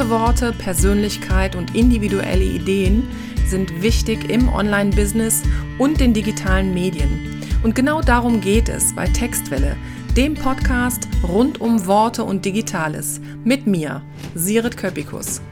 Gute 0.00 0.12
Worte, 0.12 0.52
Persönlichkeit 0.52 1.54
und 1.54 1.76
individuelle 1.76 2.42
Ideen 2.42 3.06
sind 3.46 3.82
wichtig 3.82 4.30
im 4.30 4.48
Online-Business 4.48 5.42
und 5.78 6.00
den 6.00 6.14
digitalen 6.14 6.72
Medien. 6.72 7.42
Und 7.62 7.74
genau 7.74 8.00
darum 8.00 8.40
geht 8.40 8.70
es 8.70 8.94
bei 8.96 9.06
Textwelle, 9.06 9.76
dem 10.16 10.36
Podcast 10.36 11.06
rund 11.22 11.60
um 11.60 11.86
Worte 11.86 12.24
und 12.24 12.46
Digitales. 12.46 13.20
Mit 13.44 13.66
mir, 13.66 14.00
Sirit 14.34 14.78
Köpikus. 14.78 15.42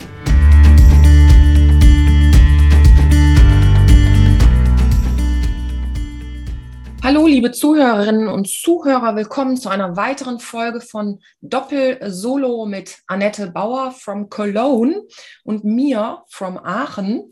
Hallo, 7.00 7.26
liebe 7.26 7.52
Zuhörerinnen 7.52 8.28
und 8.28 8.48
Zuhörer, 8.48 9.14
willkommen 9.14 9.56
zu 9.56 9.68
einer 9.68 9.96
weiteren 9.96 10.40
Folge 10.40 10.80
von 10.80 11.20
Doppel 11.40 11.98
Solo 12.10 12.66
mit 12.66 12.98
Annette 13.06 13.50
Bauer 13.50 13.92
from 13.92 14.28
Cologne 14.28 15.04
und 15.44 15.64
mir 15.64 16.24
from 16.28 16.58
Aachen. 16.58 17.30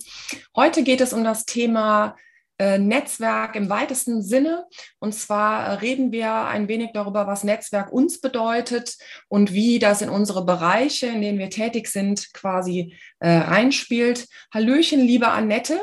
Heute 0.55 0.85
geht 0.85 1.01
es 1.01 1.13
um 1.13 1.25
das 1.25 1.45
Thema 1.47 2.15
äh, 2.59 2.79
Netzwerk 2.79 3.55
im 3.57 3.69
weitesten 3.69 4.23
Sinne. 4.23 4.67
Und 4.99 5.15
zwar 5.15 5.67
äh, 5.67 5.73
reden 5.75 6.13
wir 6.13 6.33
ein 6.33 6.69
wenig 6.69 6.91
darüber, 6.95 7.27
was 7.27 7.45
Netzwerk 7.45 7.93
uns 7.93 8.21
bedeutet 8.21 8.97
und 9.29 9.53
wie 9.53 9.79
das 9.79 10.01
in 10.01 10.09
unsere 10.09 10.45
Bereiche, 10.45 11.07
in 11.07 11.21
denen 11.21 11.39
wir 11.39 11.51
tätig 11.51 11.89
sind, 11.89 12.33
quasi 12.33 12.97
äh, 13.19 13.29
reinspielt. 13.31 14.27
Hallöchen, 14.55 15.01
liebe 15.01 15.29
Annette. 15.29 15.79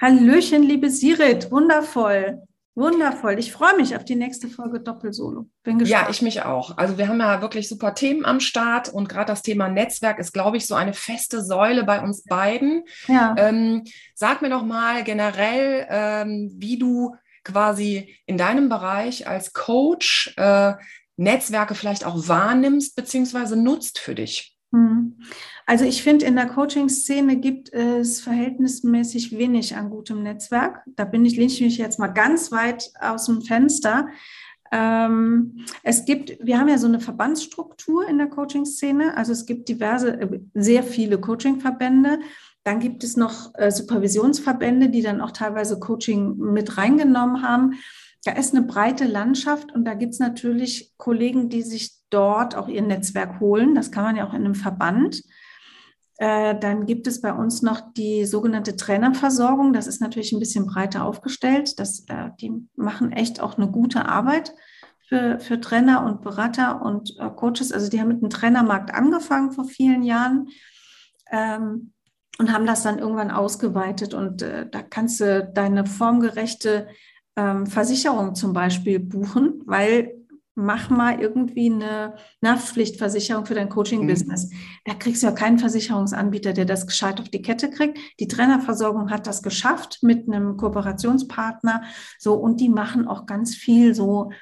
Hallöchen, 0.00 0.62
liebe 0.62 0.90
Sirit, 0.90 1.50
wundervoll. 1.52 2.42
Wundervoll. 2.76 3.38
Ich 3.38 3.52
freue 3.52 3.74
mich 3.74 3.96
auf 3.96 4.04
die 4.04 4.16
nächste 4.16 4.48
Folge 4.48 4.80
Doppelsolo. 4.80 5.48
Bin 5.62 5.78
gespannt. 5.78 6.04
Ja, 6.04 6.10
ich 6.10 6.20
mich 6.20 6.42
auch. 6.42 6.76
Also 6.76 6.98
wir 6.98 7.08
haben 7.08 7.20
ja 7.20 7.40
wirklich 7.40 7.70
super 7.70 7.94
Themen 7.94 8.26
am 8.26 8.38
Start 8.38 8.90
und 8.90 9.08
gerade 9.08 9.32
das 9.32 9.40
Thema 9.40 9.70
Netzwerk 9.70 10.18
ist, 10.18 10.34
glaube 10.34 10.58
ich, 10.58 10.66
so 10.66 10.74
eine 10.74 10.92
feste 10.92 11.42
Säule 11.42 11.84
bei 11.84 12.02
uns 12.02 12.22
beiden. 12.24 12.84
Ja. 13.08 13.34
Ähm, 13.38 13.84
sag 14.14 14.42
mir 14.42 14.50
doch 14.50 14.62
mal 14.62 15.04
generell, 15.04 15.86
ähm, 15.88 16.52
wie 16.54 16.78
du 16.78 17.16
quasi 17.44 18.14
in 18.26 18.36
deinem 18.36 18.68
Bereich 18.68 19.26
als 19.26 19.54
Coach 19.54 20.34
äh, 20.36 20.74
Netzwerke 21.16 21.74
vielleicht 21.74 22.04
auch 22.04 22.28
wahrnimmst 22.28 22.94
bzw. 22.94 23.56
nutzt 23.56 23.98
für 23.98 24.14
dich. 24.14 24.54
Hm. 24.72 25.18
Also 25.66 25.84
ich 25.84 26.02
finde, 26.02 26.26
in 26.26 26.36
der 26.36 26.46
Coaching-Szene 26.46 27.36
gibt 27.36 27.72
es 27.72 28.20
verhältnismäßig 28.20 29.36
wenig 29.36 29.76
an 29.76 29.90
gutem 29.90 30.22
Netzwerk. 30.22 30.82
Da 30.86 31.04
bin 31.04 31.24
ich, 31.24 31.36
lehne 31.36 31.52
ich 31.52 31.60
mich 31.60 31.76
jetzt 31.76 31.98
mal 31.98 32.06
ganz 32.08 32.52
weit 32.52 32.90
aus 33.00 33.26
dem 33.26 33.42
Fenster. 33.42 34.08
Ähm, 34.70 35.64
es 35.82 36.04
gibt, 36.04 36.38
wir 36.40 36.58
haben 36.58 36.68
ja 36.68 36.78
so 36.78 36.86
eine 36.86 37.00
Verbandsstruktur 37.00 38.08
in 38.08 38.18
der 38.18 38.28
Coaching-Szene. 38.28 39.16
Also 39.16 39.32
es 39.32 39.44
gibt 39.44 39.68
diverse, 39.68 40.20
äh, 40.20 40.40
sehr 40.54 40.84
viele 40.84 41.18
Coaching-Verbände. 41.18 42.20
Dann 42.62 42.78
gibt 42.78 43.02
es 43.02 43.16
noch 43.16 43.52
äh, 43.54 43.72
Supervisionsverbände, 43.72 44.88
die 44.88 45.02
dann 45.02 45.20
auch 45.20 45.32
teilweise 45.32 45.80
Coaching 45.80 46.36
mit 46.36 46.78
reingenommen 46.78 47.42
haben 47.42 47.74
da 48.26 48.32
ist 48.32 48.56
eine 48.56 48.66
breite 48.66 49.04
Landschaft 49.04 49.72
und 49.72 49.84
da 49.84 49.94
gibt 49.94 50.14
es 50.14 50.18
natürlich 50.18 50.92
Kollegen, 50.96 51.48
die 51.48 51.62
sich 51.62 51.92
dort 52.10 52.56
auch 52.56 52.66
ihr 52.66 52.82
Netzwerk 52.82 53.38
holen. 53.38 53.76
Das 53.76 53.92
kann 53.92 54.02
man 54.02 54.16
ja 54.16 54.26
auch 54.26 54.34
in 54.34 54.44
einem 54.44 54.56
Verband. 54.56 55.22
Äh, 56.18 56.58
dann 56.58 56.86
gibt 56.86 57.06
es 57.06 57.20
bei 57.20 57.32
uns 57.32 57.62
noch 57.62 57.92
die 57.92 58.24
sogenannte 58.24 58.76
Trainerversorgung. 58.76 59.72
Das 59.72 59.86
ist 59.86 60.00
natürlich 60.00 60.32
ein 60.32 60.40
bisschen 60.40 60.66
breiter 60.66 61.04
aufgestellt. 61.04 61.78
Das, 61.78 62.04
äh, 62.08 62.30
die 62.40 62.52
machen 62.74 63.12
echt 63.12 63.40
auch 63.40 63.58
eine 63.58 63.68
gute 63.68 64.06
Arbeit 64.06 64.54
für, 65.08 65.38
für 65.38 65.60
Trainer 65.60 66.04
und 66.04 66.22
Berater 66.22 66.82
und 66.82 67.16
äh, 67.18 67.28
Coaches. 67.28 67.70
Also 67.70 67.90
die 67.90 68.00
haben 68.00 68.08
mit 68.08 68.22
dem 68.22 68.30
Trainermarkt 68.30 68.94
angefangen 68.94 69.52
vor 69.52 69.66
vielen 69.66 70.02
Jahren. 70.02 70.48
Ähm, 71.30 71.92
und 72.38 72.52
haben 72.52 72.66
das 72.66 72.82
dann 72.82 72.98
irgendwann 72.98 73.30
ausgeweitet. 73.30 74.12
Und 74.12 74.42
da 74.42 74.82
kannst 74.82 75.20
du 75.20 75.50
deine 75.54 75.86
formgerechte 75.86 76.86
ähm, 77.34 77.66
Versicherung 77.66 78.34
zum 78.34 78.52
Beispiel 78.52 78.98
buchen, 78.98 79.62
weil 79.64 80.15
mach 80.56 80.88
mal 80.88 81.20
irgendwie 81.20 81.70
eine 81.70 82.14
Nachpflichtversicherung 82.40 83.44
für 83.44 83.54
dein 83.54 83.68
Coaching-Business. 83.68 84.50
Mhm. 84.50 84.56
Da 84.86 84.94
kriegst 84.94 85.22
du 85.22 85.26
ja 85.26 85.32
keinen 85.32 85.58
Versicherungsanbieter, 85.58 86.54
der 86.54 86.64
das 86.64 86.86
gescheit 86.86 87.20
auf 87.20 87.28
die 87.28 87.42
Kette 87.42 87.70
kriegt. 87.70 87.98
Die 88.18 88.26
Trainerversorgung 88.26 89.10
hat 89.10 89.26
das 89.26 89.42
geschafft 89.42 89.98
mit 90.02 90.26
einem 90.26 90.56
Kooperationspartner. 90.56 91.82
So, 92.18 92.34
und 92.34 92.60
die 92.60 92.70
machen 92.70 93.06
auch 93.06 93.26
ganz 93.26 93.54
viel 93.54 93.94
so 93.94 94.32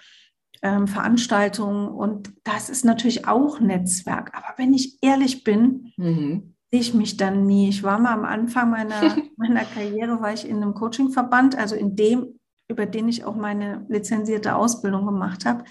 ähm, 0.62 0.86
Veranstaltungen. 0.86 1.88
Und 1.88 2.32
das 2.44 2.70
ist 2.70 2.84
natürlich 2.84 3.26
auch 3.26 3.58
Netzwerk. 3.58 4.32
Aber 4.34 4.56
wenn 4.56 4.72
ich 4.72 4.98
ehrlich 5.02 5.42
bin, 5.42 5.92
mhm. 5.96 6.54
sehe 6.70 6.80
ich 6.80 6.94
mich 6.94 7.16
dann 7.16 7.44
nie. 7.44 7.68
Ich 7.68 7.82
war 7.82 7.98
mal 7.98 8.12
am 8.12 8.24
Anfang 8.24 8.70
meiner, 8.70 9.16
meiner 9.36 9.64
Karriere, 9.64 10.20
war 10.20 10.32
ich 10.32 10.48
in 10.48 10.58
einem 10.58 10.74
Coaching-Verband, 10.74 11.58
also 11.58 11.74
in 11.74 11.96
dem 11.96 12.38
über 12.68 12.86
den 12.86 13.08
ich 13.08 13.24
auch 13.24 13.36
meine 13.36 13.84
lizenzierte 13.88 14.54
Ausbildung 14.54 15.04
gemacht 15.04 15.44
habe. 15.44 15.64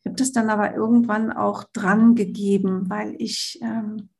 Ich 0.00 0.06
habe 0.06 0.16
das 0.16 0.32
dann 0.32 0.50
aber 0.50 0.74
irgendwann 0.74 1.32
auch 1.32 1.64
dran 1.72 2.14
gegeben, 2.14 2.88
weil 2.88 3.14
ich 3.18 3.58
ähm, 3.62 4.10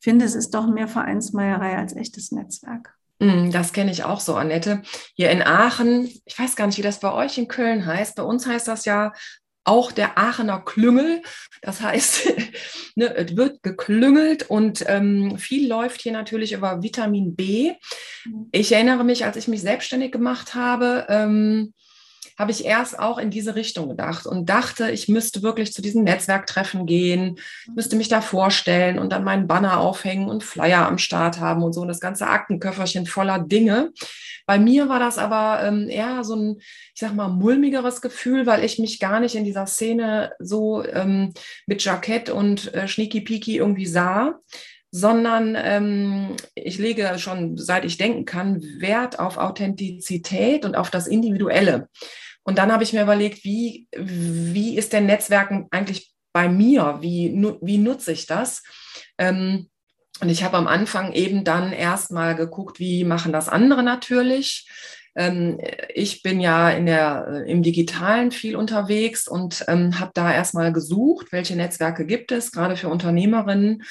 finde, 0.00 0.24
es 0.24 0.34
ist 0.34 0.50
doch 0.50 0.66
mehr 0.66 0.88
Vereinsmeierei 0.88 1.76
als 1.76 1.94
echtes 1.94 2.32
Netzwerk. 2.32 2.94
Mm, 3.20 3.50
das 3.50 3.72
kenne 3.72 3.90
ich 3.90 4.04
auch 4.04 4.20
so, 4.20 4.36
Annette. 4.36 4.82
Hier 5.14 5.30
in 5.30 5.42
Aachen, 5.42 6.08
ich 6.24 6.38
weiß 6.38 6.56
gar 6.56 6.66
nicht, 6.66 6.78
wie 6.78 6.82
das 6.82 7.00
bei 7.00 7.12
euch 7.12 7.38
in 7.38 7.48
Köln 7.48 7.86
heißt. 7.86 8.16
Bei 8.16 8.22
uns 8.22 8.46
heißt 8.46 8.68
das 8.68 8.84
ja 8.84 9.12
auch 9.64 9.92
der 9.92 10.16
Aachener 10.16 10.60
Klüngel. 10.60 11.22
Das 11.60 11.80
heißt, 11.80 12.32
ne, 12.94 13.14
es 13.14 13.36
wird 13.36 13.62
geklüngelt 13.62 14.48
und 14.48 14.84
ähm, 14.88 15.36
viel 15.38 15.68
läuft 15.68 16.00
hier 16.00 16.12
natürlich 16.12 16.52
über 16.52 16.82
Vitamin 16.82 17.36
B. 17.36 17.72
Mhm. 18.24 18.48
Ich 18.52 18.72
erinnere 18.72 19.04
mich, 19.04 19.24
als 19.24 19.36
ich 19.36 19.48
mich 19.48 19.60
selbstständig 19.60 20.12
gemacht 20.12 20.54
habe, 20.54 21.06
ähm, 21.08 21.74
habe 22.38 22.52
ich 22.52 22.64
erst 22.64 22.98
auch 22.98 23.18
in 23.18 23.30
diese 23.30 23.56
Richtung 23.56 23.88
gedacht 23.88 24.24
und 24.24 24.48
dachte, 24.48 24.90
ich 24.92 25.08
müsste 25.08 25.42
wirklich 25.42 25.72
zu 25.72 25.82
diesen 25.82 26.04
Netzwerktreffen 26.04 26.86
gehen, 26.86 27.40
müsste 27.74 27.96
mich 27.96 28.08
da 28.08 28.20
vorstellen 28.20 29.00
und 29.00 29.10
dann 29.10 29.24
meinen 29.24 29.48
Banner 29.48 29.80
aufhängen 29.80 30.28
und 30.28 30.44
Flyer 30.44 30.86
am 30.86 30.98
Start 30.98 31.40
haben 31.40 31.64
und 31.64 31.72
so 31.72 31.80
und 31.80 31.88
das 31.88 32.00
ganze 32.00 32.28
Aktenköfferchen 32.28 33.06
voller 33.06 33.40
Dinge. 33.40 33.92
Bei 34.46 34.58
mir 34.58 34.88
war 34.88 35.00
das 35.00 35.18
aber 35.18 35.62
ähm, 35.64 35.88
eher 35.90 36.22
so 36.22 36.36
ein, 36.36 36.56
ich 36.94 37.00
sag 37.00 37.14
mal, 37.14 37.28
mulmigeres 37.28 38.00
Gefühl, 38.00 38.46
weil 38.46 38.64
ich 38.64 38.78
mich 38.78 39.00
gar 39.00 39.18
nicht 39.18 39.34
in 39.34 39.44
dieser 39.44 39.66
Szene 39.66 40.32
so 40.38 40.84
ähm, 40.84 41.34
mit 41.66 41.84
Jackett 41.84 42.30
und 42.30 42.72
äh, 42.72 42.86
Schnieki-Piki 42.86 43.56
irgendwie 43.56 43.86
sah 43.86 44.38
sondern 44.90 45.54
ähm, 45.58 46.36
ich 46.54 46.78
lege 46.78 47.18
schon, 47.18 47.58
seit 47.58 47.84
ich 47.84 47.98
denken 47.98 48.24
kann, 48.24 48.62
Wert 48.78 49.18
auf 49.18 49.36
Authentizität 49.36 50.64
und 50.64 50.76
auf 50.76 50.90
das 50.90 51.06
Individuelle. 51.06 51.88
Und 52.48 52.56
dann 52.56 52.72
habe 52.72 52.82
ich 52.82 52.94
mir 52.94 53.02
überlegt, 53.02 53.44
wie, 53.44 53.88
wie 53.94 54.78
ist 54.78 54.94
denn 54.94 55.04
Netzwerken 55.04 55.66
eigentlich 55.70 56.14
bei 56.32 56.48
mir? 56.48 56.96
Wie, 57.02 57.30
wie 57.60 57.76
nutze 57.76 58.12
ich 58.12 58.24
das? 58.24 58.62
Ähm, 59.18 59.68
und 60.22 60.30
ich 60.30 60.42
habe 60.42 60.56
am 60.56 60.66
Anfang 60.66 61.12
eben 61.12 61.44
dann 61.44 61.74
erstmal 61.74 62.34
geguckt, 62.34 62.80
wie 62.80 63.04
machen 63.04 63.34
das 63.34 63.50
andere 63.50 63.82
natürlich. 63.82 64.66
Ähm, 65.14 65.60
ich 65.94 66.22
bin 66.22 66.40
ja 66.40 66.70
in 66.70 66.86
der, 66.86 67.26
äh, 67.28 67.52
im 67.52 67.62
Digitalen 67.62 68.30
viel 68.30 68.56
unterwegs 68.56 69.28
und 69.28 69.66
ähm, 69.68 70.00
habe 70.00 70.12
da 70.14 70.32
erstmal 70.32 70.72
gesucht, 70.72 71.32
welche 71.32 71.54
Netzwerke 71.54 72.06
gibt 72.06 72.32
es, 72.32 72.50
gerade 72.50 72.76
für 72.76 72.88
Unternehmerinnen, 72.88 73.82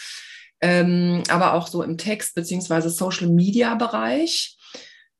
ähm, 0.62 1.22
aber 1.30 1.54
auch 1.54 1.68
so 1.68 1.84
im 1.84 2.00
Text- 2.00 2.34
beziehungsweise 2.34 2.90
Social-Media-Bereich 2.90 4.57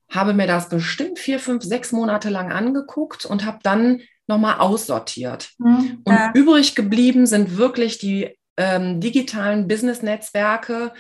habe 0.10 0.34
mir 0.34 0.48
das 0.48 0.70
bestimmt 0.70 1.20
vier, 1.20 1.40
fünf, 1.40 1.64
sechs 1.64 1.92
Monate 1.92 2.30
lang 2.30 2.52
angeguckt 2.52 3.26
und 3.26 3.46
habe 3.46 3.60
dann 3.64 4.02
nochmal 4.28 4.60
aussortiert. 4.60 5.52
Mhm, 5.58 6.02
und 6.04 6.20
übrig 6.34 6.76
geblieben 6.76 7.26
sind 7.26 7.58
wirklich 7.58 7.98
die 7.98 8.38
ähm, 8.58 9.00
digitalen 9.00 9.68
Business-Netzwerke. 9.68 10.92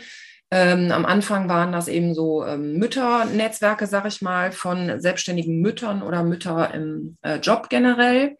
Ähm, 0.50 0.92
am 0.94 1.06
Anfang 1.06 1.50
waren 1.50 1.74
das 1.74 1.90
eben 1.90 2.14
so 2.14 2.46
ähm, 2.46 2.78
Mütternetzwerke, 2.78 3.86
sag 3.86 4.06
ich 4.06 4.22
mal, 4.22 4.54
von 4.54 5.02
selbstständigen 5.02 5.60
Müttern 5.60 6.02
oder 6.02 6.24
Mütter 6.24 6.74
im 6.74 7.18
äh, 7.22 7.36
Job 7.38 7.68
generell. 7.70 8.38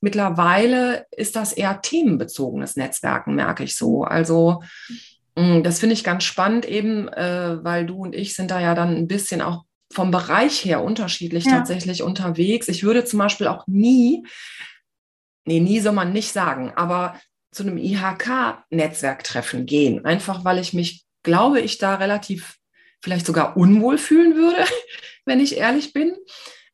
Mittlerweile 0.00 1.06
ist 1.10 1.34
das 1.34 1.52
eher 1.52 1.80
themenbezogenes 1.82 2.76
Netzwerken, 2.76 3.34
merke 3.34 3.64
ich 3.64 3.76
so. 3.76 4.04
Also 4.04 4.62
mh, 5.36 5.58
mm, 5.58 5.62
das 5.64 5.80
finde 5.80 5.94
ich 5.94 6.04
ganz 6.04 6.22
spannend 6.22 6.64
eben, 6.64 7.08
äh, 7.08 7.58
weil 7.64 7.86
du 7.86 8.02
und 8.02 8.14
ich 8.14 8.36
sind 8.36 8.52
da 8.52 8.60
ja 8.60 8.76
dann 8.76 8.94
ein 8.94 9.08
bisschen 9.08 9.42
auch 9.42 9.64
vom 9.90 10.10
Bereich 10.10 10.64
her 10.64 10.82
unterschiedlich 10.82 11.44
ja. 11.44 11.52
tatsächlich 11.52 12.02
unterwegs. 12.02 12.68
Ich 12.68 12.82
würde 12.82 13.04
zum 13.04 13.18
Beispiel 13.18 13.46
auch 13.46 13.66
nie, 13.66 14.26
nee, 15.44 15.60
nie 15.60 15.80
soll 15.80 15.92
man 15.92 16.12
nicht 16.12 16.32
sagen, 16.32 16.72
aber 16.76 17.18
zu 17.50 17.62
einem 17.62 17.78
IHK-Netzwerktreffen 17.78 19.66
gehen, 19.66 20.04
einfach 20.04 20.44
weil 20.44 20.58
ich 20.58 20.74
mich, 20.74 21.04
glaube 21.22 21.60
ich, 21.60 21.78
da 21.78 21.94
relativ 21.96 22.56
vielleicht 23.00 23.26
sogar 23.26 23.56
unwohl 23.56 23.96
fühlen 23.96 24.34
würde, 24.34 24.64
wenn 25.24 25.40
ich 25.40 25.56
ehrlich 25.56 25.92
bin. 25.92 26.16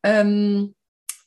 Ähm, 0.02 0.74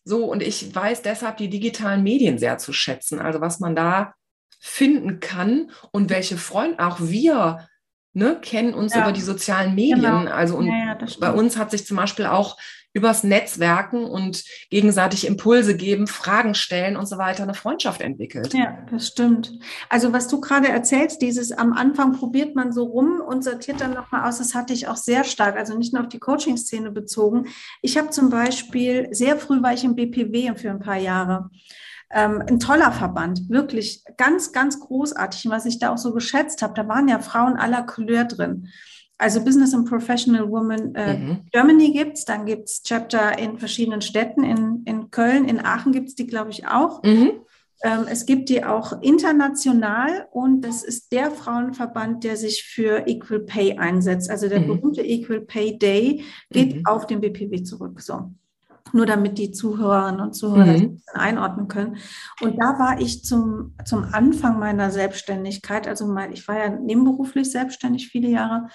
so, 0.04 0.26
und 0.26 0.42
ich 0.42 0.74
weiß 0.74 1.02
deshalb 1.02 1.38
die 1.38 1.50
digitalen 1.50 2.04
Medien 2.04 2.38
sehr 2.38 2.58
zu 2.58 2.74
schätzen, 2.74 3.20
also 3.20 3.42
was 3.42 3.60
man 3.60 3.76
da 3.76 4.14
finden 4.60 5.20
kann 5.20 5.72
und 5.92 6.10
welche 6.10 6.38
Freunde, 6.38 6.80
auch 6.80 7.00
wir 7.00 7.68
ne, 8.18 8.38
kennen 8.42 8.74
uns 8.74 8.94
ja. 8.94 9.04
über 9.04 9.12
die 9.12 9.22
sozialen 9.22 9.76
Medien. 9.76 10.02
Genau. 10.02 10.32
Also 10.32 10.58
und 10.58 10.66
ja, 10.66 10.98
bei 11.20 11.32
uns 11.32 11.56
hat 11.56 11.72
sich 11.72 11.86
zum 11.86 11.98
Beispiel 11.98 12.26
auch 12.26 12.58
übers 12.94 13.24
Netzwerken 13.24 14.06
und 14.06 14.44
gegenseitig 14.72 15.28
Impulse 15.28 15.78
geben, 15.78 16.08
Fragen 16.08 16.56
stellen 16.56 16.98
und 16.98 17.06
so 17.06 17.20
weiter 17.20 17.44
eine 17.44 17.54
Freundschaft 17.54 18.02
entwickelt. 18.02 18.56
Ja, 18.56 18.80
das 18.90 19.10
stimmt. 19.10 19.52
Also 19.88 20.14
was 20.14 20.28
du 20.28 20.42
gerade 20.42 20.70
erzählst, 20.70 21.22
dieses 21.22 21.52
am 21.52 21.74
Anfang 21.74 22.14
probiert 22.14 22.56
man 22.56 22.74
so 22.74 22.86
rum 22.86 23.22
und 23.22 23.44
sortiert 23.44 23.82
dann 23.82 23.94
nochmal 23.94 24.28
aus, 24.28 24.40
das 24.40 24.56
hatte 24.56 24.74
ich 24.74 24.88
auch 24.88 24.96
sehr 24.96 25.24
stark, 25.24 25.58
also 25.58 25.78
nicht 25.78 25.94
nur 25.94 26.02
auf 26.02 26.10
die 26.10 26.20
Coaching-Szene 26.20 26.90
bezogen. 26.90 27.48
Ich 27.84 28.00
habe 28.00 28.10
zum 28.10 28.32
Beispiel, 28.32 29.10
sehr 29.12 29.38
früh 29.38 29.62
war 29.62 29.74
ich 29.74 29.84
im 29.84 29.96
BPW 29.96 30.56
für 30.56 30.72
ein 30.72 30.80
paar 30.80 30.98
Jahre. 30.98 31.52
Ähm, 32.10 32.42
ein 32.48 32.60
toller 32.60 32.92
Verband, 32.92 33.50
wirklich 33.50 34.04
ganz, 34.16 34.54
ganz 34.54 34.80
großartig. 34.80 35.46
Und 35.46 35.52
was 35.52 35.66
ich 35.66 35.80
da 35.80 35.92
auch 35.92 35.98
so 35.98 36.14
geschätzt 36.14 36.62
habe, 36.62 36.74
da 36.74 36.88
waren 36.88 37.08
ja 37.08 37.20
Frauen 37.20 37.58
aller 37.58 37.84
Couleur 37.84 38.24
drin. 38.24 38.70
Also 39.18 39.44
Business 39.44 39.74
and 39.74 39.90
Professional 39.90 40.50
Women 40.50 40.94
äh, 40.96 41.18
mhm. 41.18 41.38
Germany 41.52 41.92
gibt's, 41.92 42.24
dann 42.24 42.46
gibt's 42.46 42.84
Chapter 42.84 43.38
in 43.40 43.58
verschiedenen 43.58 44.02
Städten, 44.02 44.44
in, 44.44 44.84
in 44.86 45.10
Köln, 45.10 45.46
in 45.46 45.60
Aachen 45.60 45.92
gibt's 45.92 46.16
die, 46.16 46.28
glaube 46.28 46.52
ich, 46.52 46.68
auch. 46.68 47.02
Mhm. 47.04 47.32
Ähm, 47.84 48.06
es 48.10 48.26
gibt 48.26 48.50
die 48.50 48.64
auch 48.64 49.02
international 49.02 50.28
und 50.32 50.62
das 50.62 50.84
ist 50.84 51.12
der 51.12 51.32
Frauenverband, 51.32 52.24
der 52.24 52.38
sich 52.38 52.64
für 52.64 53.08
Equal 53.08 53.40
Pay 53.42 53.78
einsetzt. 53.78 54.30
Also 54.30 54.50
der 54.50 54.62
mhm. 54.62 54.68
berühmte 54.68 55.02
Equal 55.02 55.42
Pay 55.42 55.78
Day 55.78 56.24
geht 56.52 56.78
mhm. 56.78 56.86
auf 56.86 57.06
den 57.06 57.22
BPW 57.22 57.64
zurück. 57.64 58.02
So 58.02 58.32
nur 58.94 59.06
damit 59.06 59.38
die 59.38 59.52
Zuhörerinnen 59.52 60.22
und 60.22 60.34
Zuhörer 60.34 60.78
mhm. 60.78 61.02
einordnen 61.14 61.68
können. 61.68 61.98
Und 62.42 62.58
da 62.62 62.80
war 62.80 63.00
ich 63.00 63.24
zum, 63.24 63.76
zum 63.86 64.06
Anfang 64.14 64.60
meiner 64.60 64.92
Selbstständigkeit, 64.92 65.88
also 65.88 66.08
mal, 66.08 66.32
ich 66.32 66.48
war 66.48 66.58
ja 66.58 66.70
nebenberuflich 66.70 67.52
selbstständig 67.52 68.10
viele 68.10 68.30
Jahre, 68.30 68.68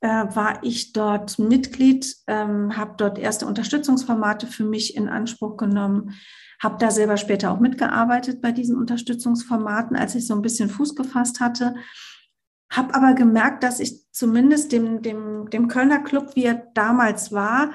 äh, 0.00 0.08
war 0.08 0.62
ich 0.62 0.92
dort 0.92 1.38
Mitglied, 1.38 2.14
ähm, 2.26 2.76
habe 2.76 2.94
dort 2.96 3.18
erste 3.18 3.46
Unterstützungsformate 3.46 4.46
für 4.46 4.64
mich 4.64 4.96
in 4.96 5.08
Anspruch 5.08 5.56
genommen, 5.56 6.14
habe 6.62 6.76
da 6.78 6.90
selber 6.90 7.16
später 7.16 7.50
auch 7.50 7.60
mitgearbeitet 7.60 8.40
bei 8.40 8.52
diesen 8.52 8.76
Unterstützungsformaten, 8.76 9.96
als 9.96 10.14
ich 10.14 10.26
so 10.26 10.34
ein 10.34 10.42
bisschen 10.42 10.68
Fuß 10.68 10.94
gefasst 10.94 11.40
hatte. 11.40 11.74
Habe 12.70 12.94
aber 12.94 13.14
gemerkt, 13.14 13.62
dass 13.62 13.80
ich 13.80 14.10
zumindest 14.12 14.72
dem, 14.72 15.02
dem, 15.02 15.48
dem 15.50 15.68
Kölner 15.68 16.00
Club, 16.00 16.34
wie 16.34 16.44
er 16.44 16.66
damals 16.74 17.32
war, 17.32 17.72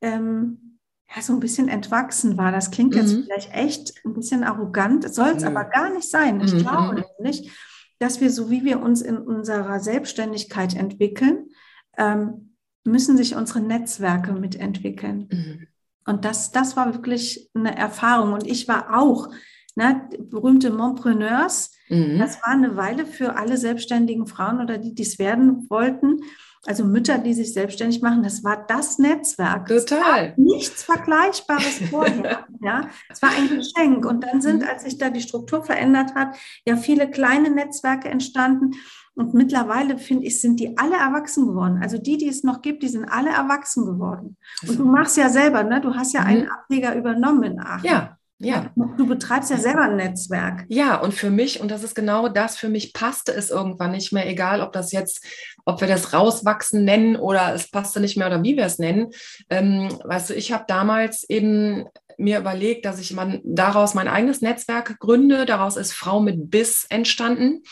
ähm, 0.00 0.65
ja, 1.14 1.22
so 1.22 1.32
ein 1.32 1.40
bisschen 1.40 1.68
entwachsen 1.68 2.36
war. 2.36 2.52
Das 2.52 2.70
klingt 2.70 2.94
jetzt 2.94 3.14
mhm. 3.14 3.24
vielleicht 3.24 3.52
echt 3.52 3.94
ein 4.04 4.14
bisschen 4.14 4.44
arrogant, 4.44 5.12
soll 5.12 5.30
es 5.30 5.42
mhm. 5.42 5.48
aber 5.48 5.64
gar 5.64 5.90
nicht 5.90 6.10
sein. 6.10 6.40
Ich 6.40 6.52
mhm. 6.52 6.58
glaube 6.58 6.96
mhm. 6.96 7.04
nämlich, 7.18 7.50
dass 7.98 8.20
wir, 8.20 8.30
so 8.30 8.50
wie 8.50 8.64
wir 8.64 8.80
uns 8.80 9.02
in 9.02 9.16
unserer 9.16 9.80
Selbstständigkeit 9.80 10.74
entwickeln, 10.74 11.48
ähm, 11.96 12.56
müssen 12.84 13.16
sich 13.16 13.34
unsere 13.34 13.60
Netzwerke 13.60 14.32
mitentwickeln. 14.32 15.28
Mhm. 15.30 15.66
Und 16.04 16.24
das, 16.24 16.52
das 16.52 16.76
war 16.76 16.94
wirklich 16.94 17.50
eine 17.54 17.76
Erfahrung. 17.76 18.32
Und 18.32 18.46
ich 18.46 18.68
war 18.68 18.96
auch, 18.96 19.28
ne, 19.74 20.08
berühmte 20.18 20.70
Montpreneurs, 20.70 21.72
mhm. 21.88 22.18
das 22.18 22.40
war 22.42 22.50
eine 22.50 22.76
Weile 22.76 23.06
für 23.06 23.36
alle 23.36 23.56
selbstständigen 23.56 24.26
Frauen 24.26 24.60
oder 24.60 24.78
die, 24.78 24.94
die 24.94 25.02
es 25.02 25.18
werden 25.18 25.68
wollten, 25.68 26.20
also 26.66 26.84
Mütter, 26.84 27.18
die 27.18 27.34
sich 27.34 27.52
selbstständig 27.52 28.02
machen, 28.02 28.22
das 28.22 28.42
war 28.44 28.64
das 28.66 28.98
Netzwerk. 28.98 29.66
Total. 29.66 30.34
nichts 30.36 30.82
Vergleichbares 30.82 31.80
vorher. 31.90 32.46
ja, 32.60 32.88
es 33.08 33.22
war 33.22 33.30
ein 33.30 33.48
Geschenk. 33.48 34.04
Und 34.04 34.24
dann 34.24 34.40
sind, 34.40 34.62
mhm. 34.62 34.68
als 34.68 34.84
sich 34.84 34.98
da 34.98 35.10
die 35.10 35.20
Struktur 35.20 35.64
verändert 35.64 36.14
hat, 36.14 36.36
ja 36.66 36.76
viele 36.76 37.10
kleine 37.10 37.50
Netzwerke 37.50 38.08
entstanden. 38.08 38.72
Und 39.14 39.32
mittlerweile, 39.32 39.96
finde 39.96 40.26
ich, 40.26 40.40
sind 40.40 40.60
die 40.60 40.76
alle 40.76 40.96
erwachsen 40.96 41.46
geworden. 41.46 41.78
Also 41.80 41.96
die, 41.96 42.18
die 42.18 42.28
es 42.28 42.42
noch 42.42 42.60
gibt, 42.60 42.82
die 42.82 42.88
sind 42.88 43.06
alle 43.06 43.30
erwachsen 43.30 43.86
geworden. 43.86 44.36
Und 44.68 44.78
du 44.78 44.84
machst 44.84 45.16
ja 45.16 45.30
selber, 45.30 45.62
ne? 45.62 45.80
Du 45.80 45.94
hast 45.94 46.12
ja 46.12 46.20
einen 46.20 46.44
mhm. 46.44 46.50
Ableger 46.50 46.94
übernommen 46.94 47.42
in 47.44 47.60
Aachen. 47.60 47.86
Ja. 47.86 48.15
Ja. 48.38 48.70
Du 48.98 49.06
betreibst 49.06 49.50
ja 49.50 49.56
selber 49.56 49.82
ein 49.82 49.96
Netzwerk. 49.96 50.66
Ja, 50.68 50.96
und 50.96 51.14
für 51.14 51.30
mich, 51.30 51.60
und 51.60 51.70
das 51.70 51.82
ist 51.82 51.94
genau 51.94 52.28
das, 52.28 52.58
für 52.58 52.68
mich 52.68 52.92
passte 52.92 53.32
es 53.32 53.50
irgendwann 53.50 53.92
nicht 53.92 54.12
mehr, 54.12 54.28
egal 54.28 54.60
ob 54.60 54.72
das 54.72 54.92
jetzt, 54.92 55.24
ob 55.64 55.80
wir 55.80 55.88
das 55.88 56.12
rauswachsen 56.12 56.84
nennen 56.84 57.16
oder 57.16 57.54
es 57.54 57.70
passte 57.70 57.98
nicht 57.98 58.18
mehr 58.18 58.26
oder 58.26 58.42
wie 58.42 58.56
wir 58.56 58.66
es 58.66 58.78
nennen. 58.78 59.10
Ähm, 59.48 59.88
weißt 60.04 60.30
du, 60.30 60.34
ich 60.34 60.52
habe 60.52 60.64
damals 60.68 61.24
eben 61.30 61.86
mir 62.18 62.38
überlegt, 62.38 62.84
dass 62.84 63.00
ich 63.00 63.12
man, 63.14 63.40
daraus 63.44 63.94
mein 63.94 64.08
eigenes 64.08 64.42
Netzwerk 64.42 64.98
gründe. 64.98 65.46
Daraus 65.46 65.76
ist 65.76 65.92
Frau 65.92 66.20
mit 66.20 66.50
Biss 66.50 66.86
entstanden. 66.90 67.62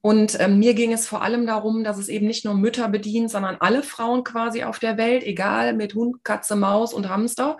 Und 0.00 0.38
ähm, 0.40 0.58
mir 0.58 0.74
ging 0.74 0.92
es 0.92 1.08
vor 1.08 1.22
allem 1.22 1.46
darum, 1.46 1.82
dass 1.82 1.98
es 1.98 2.08
eben 2.08 2.26
nicht 2.26 2.44
nur 2.44 2.54
Mütter 2.54 2.88
bedient, 2.88 3.30
sondern 3.30 3.56
alle 3.60 3.82
Frauen 3.82 4.22
quasi 4.22 4.62
auf 4.62 4.78
der 4.78 4.96
Welt, 4.96 5.24
egal 5.24 5.74
mit 5.74 5.94
Hund, 5.94 6.22
Katze, 6.24 6.54
Maus 6.54 6.94
und 6.94 7.08
Hamster. 7.08 7.56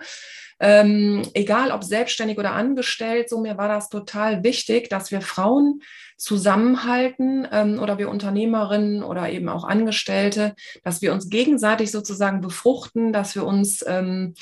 Ähm, 0.59 1.23
egal 1.33 1.71
ob 1.71 1.83
selbstständig 1.83 2.37
oder 2.37 2.51
angestellt, 2.51 3.29
so 3.29 3.39
mir 3.39 3.57
war 3.57 3.67
das 3.67 3.89
total 3.89 4.43
wichtig, 4.43 4.89
dass 4.89 5.11
wir 5.11 5.21
Frauen 5.21 5.81
zusammenhalten 6.17 7.47
ähm, 7.51 7.79
oder 7.79 7.97
wir 7.97 8.09
Unternehmerinnen 8.09 9.03
oder 9.03 9.29
eben 9.29 9.47
auch 9.47 9.63
Angestellte, 9.63 10.53
dass 10.83 11.01
wir 11.01 11.13
uns 11.13 11.29
gegenseitig 11.29 11.91
sozusagen 11.91 12.41
befruchten, 12.41 13.13
dass 13.13 13.35
wir 13.35 13.45
uns 13.45 13.85
ähm, 13.87 14.33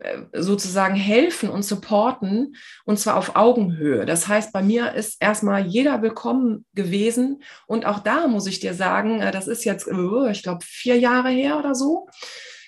äh, 0.00 0.18
sozusagen 0.32 0.96
helfen 0.96 1.48
und 1.48 1.62
supporten 1.62 2.56
und 2.84 2.98
zwar 2.98 3.16
auf 3.16 3.36
Augenhöhe. 3.36 4.04
Das 4.04 4.26
heißt, 4.28 4.52
bei 4.52 4.62
mir 4.62 4.92
ist 4.92 5.16
erstmal 5.22 5.66
jeder 5.66 6.02
willkommen 6.02 6.66
gewesen 6.74 7.42
und 7.66 7.86
auch 7.86 8.00
da 8.00 8.26
muss 8.26 8.48
ich 8.48 8.60
dir 8.60 8.74
sagen, 8.74 9.20
äh, 9.20 9.30
das 9.30 9.46
ist 9.46 9.64
jetzt, 9.64 9.86
äh, 9.86 10.30
ich 10.32 10.42
glaube, 10.42 10.64
vier 10.64 10.98
Jahre 10.98 11.30
her 11.30 11.58
oder 11.58 11.74
so. 11.74 12.08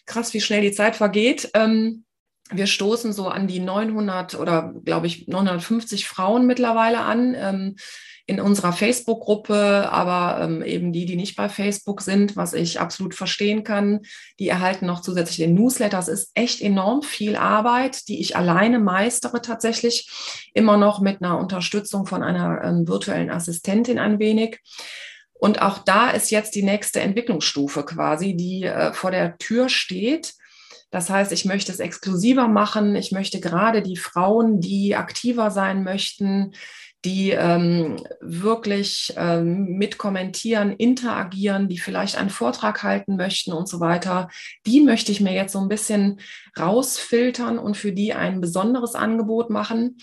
Krass, 0.07 0.33
wie 0.35 0.41
schnell 0.41 0.63
die 0.63 0.73
Zeit 0.73 0.97
vergeht. 0.97 1.51
Ähm, 1.53 2.06
wir 2.51 2.67
stoßen 2.67 3.13
so 3.13 3.29
an 3.29 3.47
die 3.47 3.61
900 3.61 4.39
oder 4.39 4.73
glaube 4.85 5.07
ich 5.07 5.27
950 5.27 6.07
Frauen 6.07 6.47
mittlerweile 6.47 7.01
an 7.01 7.35
ähm, 7.37 7.77
in 8.29 8.41
unserer 8.41 8.73
Facebook-Gruppe, 8.73 9.89
aber 9.91 10.43
ähm, 10.43 10.63
eben 10.63 10.93
die, 10.93 11.07
die 11.07 11.15
nicht 11.15 11.37
bei 11.37 11.49
Facebook 11.49 12.03
sind, 12.03 12.35
was 12.35 12.55
ich 12.55 12.81
absolut 12.81 13.15
verstehen 13.15 13.63
kann, 13.63 14.01
die 14.41 14.49
erhalten 14.49 14.87
noch 14.87 15.01
zusätzlich 15.01 15.37
den 15.37 15.55
Newsletter. 15.55 15.99
Es 15.99 16.09
ist 16.09 16.33
echt 16.35 16.61
enorm 16.61 17.03
viel 17.03 17.37
Arbeit, 17.37 18.09
die 18.09 18.21
ich 18.21 18.37
alleine 18.37 18.81
meistere 18.81 19.43
tatsächlich, 19.43 20.11
immer 20.55 20.77
noch 20.77 21.01
mit 21.01 21.23
einer 21.23 21.39
Unterstützung 21.39 22.07
von 22.07 22.25
einer 22.25 22.65
ähm, 22.65 22.89
virtuellen 22.89 23.31
Assistentin 23.31 24.01
ein 24.01 24.19
wenig. 24.19 24.59
Und 25.33 25.63
auch 25.63 25.79
da 25.79 26.11
ist 26.11 26.31
jetzt 26.31 26.57
die 26.57 26.65
nächste 26.65 27.01
Entwicklungsstufe 27.01 27.85
quasi, 27.85 28.35
die 28.35 28.65
äh, 28.65 28.93
vor 28.93 29.13
der 29.13 29.39
Tür 29.39 29.69
steht 29.69 30.35
das 30.91 31.11
heißt, 31.11 31.33
ich 31.33 31.45
möchte 31.45 31.73
es 31.73 31.81
exklusiver 31.81 32.49
machen. 32.49 32.95
Ich 32.95 33.13
möchte 33.13 33.41
gerade 33.41 33.83
die 33.83 33.97
Frauen, 33.97 34.61
die 34.61 34.95
aktiver 34.95 35.51
sein 35.51 35.83
möchten, 35.83 36.53
die 37.05 37.31
ähm, 37.31 37.97
wirklich 38.21 39.15
ähm, 39.17 39.77
mitkommentieren, 39.77 40.73
interagieren, 40.73 41.69
die 41.69 41.79
vielleicht 41.79 42.17
einen 42.17 42.31
Vortrag 42.31 42.83
halten 42.83 43.17
möchten 43.17 43.53
und 43.53 43.69
so 43.69 43.81
weiter, 43.81 44.29
die 44.67 44.81
möchte 44.81 45.13
ich 45.13 45.21
mir 45.21 45.33
jetzt 45.33 45.53
so 45.53 45.61
ein 45.61 45.69
bisschen 45.69 46.21
rausfiltern 46.59 47.59
und 47.59 47.77
für 47.77 47.93
die 47.93 48.13
ein 48.13 48.41
besonderes 48.41 48.95
Angebot 48.95 49.51
machen, 49.51 49.99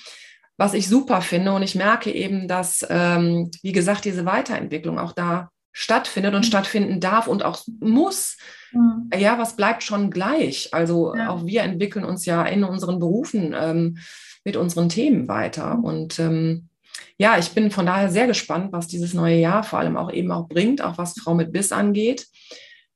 was 0.56 0.74
ich 0.74 0.88
super 0.88 1.22
finde. 1.22 1.54
Und 1.54 1.64
ich 1.64 1.76
merke 1.76 2.12
eben, 2.12 2.48
dass, 2.48 2.86
ähm, 2.90 3.52
wie 3.62 3.74
gesagt, 3.74 4.06
diese 4.06 4.26
Weiterentwicklung 4.26 4.98
auch 4.98 5.12
da 5.12 5.50
stattfindet 5.74 6.36
und 6.36 6.42
mhm. 6.42 6.48
stattfinden 6.48 7.00
darf 7.00 7.28
und 7.28 7.44
auch 7.44 7.62
muss. 7.80 8.38
Mhm. 8.72 9.10
Ja, 9.18 9.38
was 9.38 9.56
bleibt 9.56 9.84
schon 9.84 10.12
gleich? 10.12 10.74
Also 10.74 11.16
ja. 11.16 11.30
auch 11.30 11.46
wir 11.46 11.64
entwickeln 11.64 12.06
uns 12.06 12.26
ja 12.26 12.46
in 12.46 12.64
unseren 12.64 13.00
Berufen 13.00 13.54
ähm, 13.58 13.98
mit 14.46 14.56
unseren 14.56 14.88
Themen 14.88 15.28
weiter. 15.28 15.76
Mhm. 15.76 15.84
Und 15.84 16.20
ähm, 16.20 16.70
ja, 17.18 17.38
ich 17.38 17.50
bin 17.52 17.72
von 17.72 17.86
daher 17.86 18.10
sehr 18.10 18.28
gespannt, 18.28 18.72
was 18.72 18.88
dieses 18.88 19.14
neue 19.14 19.38
Jahr 19.38 19.64
vor 19.64 19.80
allem 19.80 19.98
auch 19.98 20.12
eben 20.12 20.32
auch 20.32 20.48
bringt, 20.48 20.82
auch 20.82 20.98
was 20.98 21.20
Frau 21.20 21.34
mit 21.34 21.52
Biss 21.52 21.72
angeht. 21.72 22.28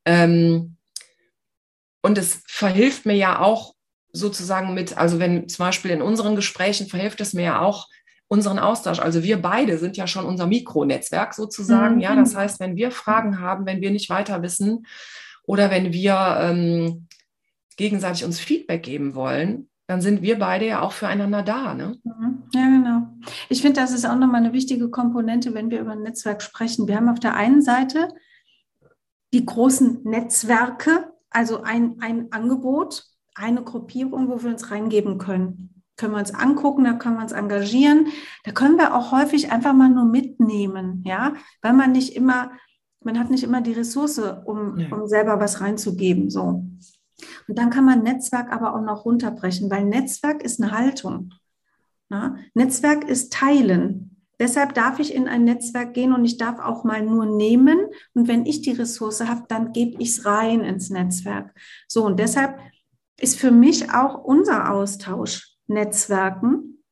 Ähm, 0.06 0.78
und 2.02 2.18
es 2.18 2.44
verhilft 2.48 3.06
mir 3.06 3.16
ja 3.16 3.40
auch 3.40 3.74
sozusagen 4.14 4.74
mit, 4.74 4.98
also 4.98 5.20
wenn 5.20 5.50
zum 5.50 5.66
Beispiel 5.66 5.92
in 5.92 6.02
unseren 6.02 6.36
Gesprächen 6.36 6.88
verhilft 6.88 7.22
es 7.22 7.34
mir 7.34 7.44
ja 7.44 7.62
auch, 7.62 7.88
unseren 8.28 8.60
Austausch. 8.60 9.00
Also 9.00 9.24
wir 9.24 9.42
beide 9.42 9.78
sind 9.78 9.98
ja 9.98 10.08
schon 10.08 10.26
unser 10.26 10.48
Mikronetzwerk 10.48 11.34
sozusagen. 11.34 11.96
Mhm. 11.96 12.02
Ja, 12.02 12.16
das 12.16 12.36
heißt, 12.36 12.60
wenn 12.60 12.76
wir 12.76 12.92
Fragen 12.92 13.40
haben, 13.40 13.66
wenn 13.66 13.82
wir 13.82 13.92
nicht 13.92 14.10
weiter 14.10 14.42
wissen, 14.42 14.86
oder 15.48 15.72
wenn 15.72 15.94
wir 15.94 16.38
ähm, 16.42 17.08
gegenseitig 17.78 18.26
uns 18.26 18.40
Feedback 18.40 18.84
geben 18.84 19.16
wollen, 19.16 19.70
dann 19.88 20.02
sind 20.02 20.22
wir 20.22 20.38
beide 20.38 20.68
ja 20.68 20.82
auch 20.82 20.92
füreinander 20.92 21.42
da. 21.42 21.74
Ne? 21.74 21.98
Mhm. 22.04 22.44
Ja, 22.54 22.66
genau. 22.68 23.08
Ich 23.48 23.62
finde, 23.62 23.80
das 23.80 23.94
ist 23.94 24.06
auch 24.06 24.18
nochmal 24.18 24.44
eine 24.44 24.52
wichtige 24.52 24.90
Komponente, 24.90 25.54
wenn 25.54 25.72
wir 25.72 25.80
über 25.80 25.94
ein 25.94 26.04
Netzwerk 26.04 26.42
sprechen. 26.42 26.88
Wir 26.88 26.98
haben 26.98 27.08
auf 27.08 27.22
der 27.22 27.36
einen 27.36 27.62
Seite 27.62 28.10
die 29.34 29.46
großen 29.46 30.04
Netzwerke, 30.04 31.14
also 31.30 31.64
ein, 31.64 31.96
ein 32.02 32.32
Angebot, 32.32 33.06
eine 33.34 33.64
Gruppierung, 33.64 34.28
wo 34.28 34.44
wir 34.44 34.50
uns 34.50 34.70
reingeben 34.72 35.18
können. 35.18 35.77
Können 35.98 36.14
wir 36.14 36.20
uns 36.20 36.34
angucken, 36.34 36.86
da 36.86 36.94
können 36.94 37.16
wir 37.16 37.24
uns 37.24 37.34
engagieren. 37.34 38.08
Da 38.44 38.52
können 38.52 38.78
wir 38.78 38.96
auch 38.96 39.12
häufig 39.12 39.52
einfach 39.52 39.74
mal 39.74 39.90
nur 39.90 40.06
mitnehmen, 40.06 41.04
ja, 41.06 41.34
weil 41.62 41.74
man 41.74 41.92
nicht 41.92 42.16
immer 42.16 42.52
Man 43.04 43.20
hat 43.20 43.30
nicht 43.30 43.44
immer 43.44 43.62
die 43.62 43.74
Ressource, 43.74 44.20
um, 44.46 44.78
ja. 44.78 44.92
um 44.92 45.08
selber 45.08 45.40
was 45.40 45.62
reinzugeben. 45.62 46.30
So. 46.30 46.66
Und 47.48 47.58
dann 47.58 47.70
kann 47.70 47.86
man 47.86 48.04
Netzwerk 48.04 48.52
aber 48.52 48.76
auch 48.76 48.82
noch 48.82 49.06
runterbrechen, 49.06 49.70
weil 49.70 49.86
Netzwerk 49.86 50.44
ist 50.44 50.62
eine 50.62 50.72
Haltung. 50.72 51.34
Ja? 52.10 52.36
Netzwerk 52.54 53.08
ist 53.08 53.32
Teilen. 53.32 54.18
Deshalb 54.40 54.74
darf 54.74 55.00
ich 55.00 55.14
in 55.14 55.28
ein 55.28 55.46
Netzwerk 55.46 55.94
gehen 55.94 56.14
und 56.14 56.26
ich 56.26 56.38
darf 56.38 56.60
auch 56.60 56.84
mal 56.84 57.02
nur 57.02 57.26
nehmen. 57.26 57.80
Und 58.14 58.28
wenn 58.28 58.46
ich 58.46 58.62
die 58.62 58.74
Ressource 58.74 59.22
habe, 59.22 59.46
dann 59.48 59.72
gebe 59.74 60.02
ich 60.02 60.10
es 60.10 60.26
rein 60.26 60.62
ins 60.62 60.90
Netzwerk. 60.90 61.54
So, 61.88 62.06
und 62.06 62.20
deshalb 62.20 62.60
ist 63.20 63.40
für 63.40 63.52
mich 63.52 63.92
auch 63.92 64.24
unser 64.24 64.72
Austausch 64.72 65.57
Netzwerken. 65.68 66.84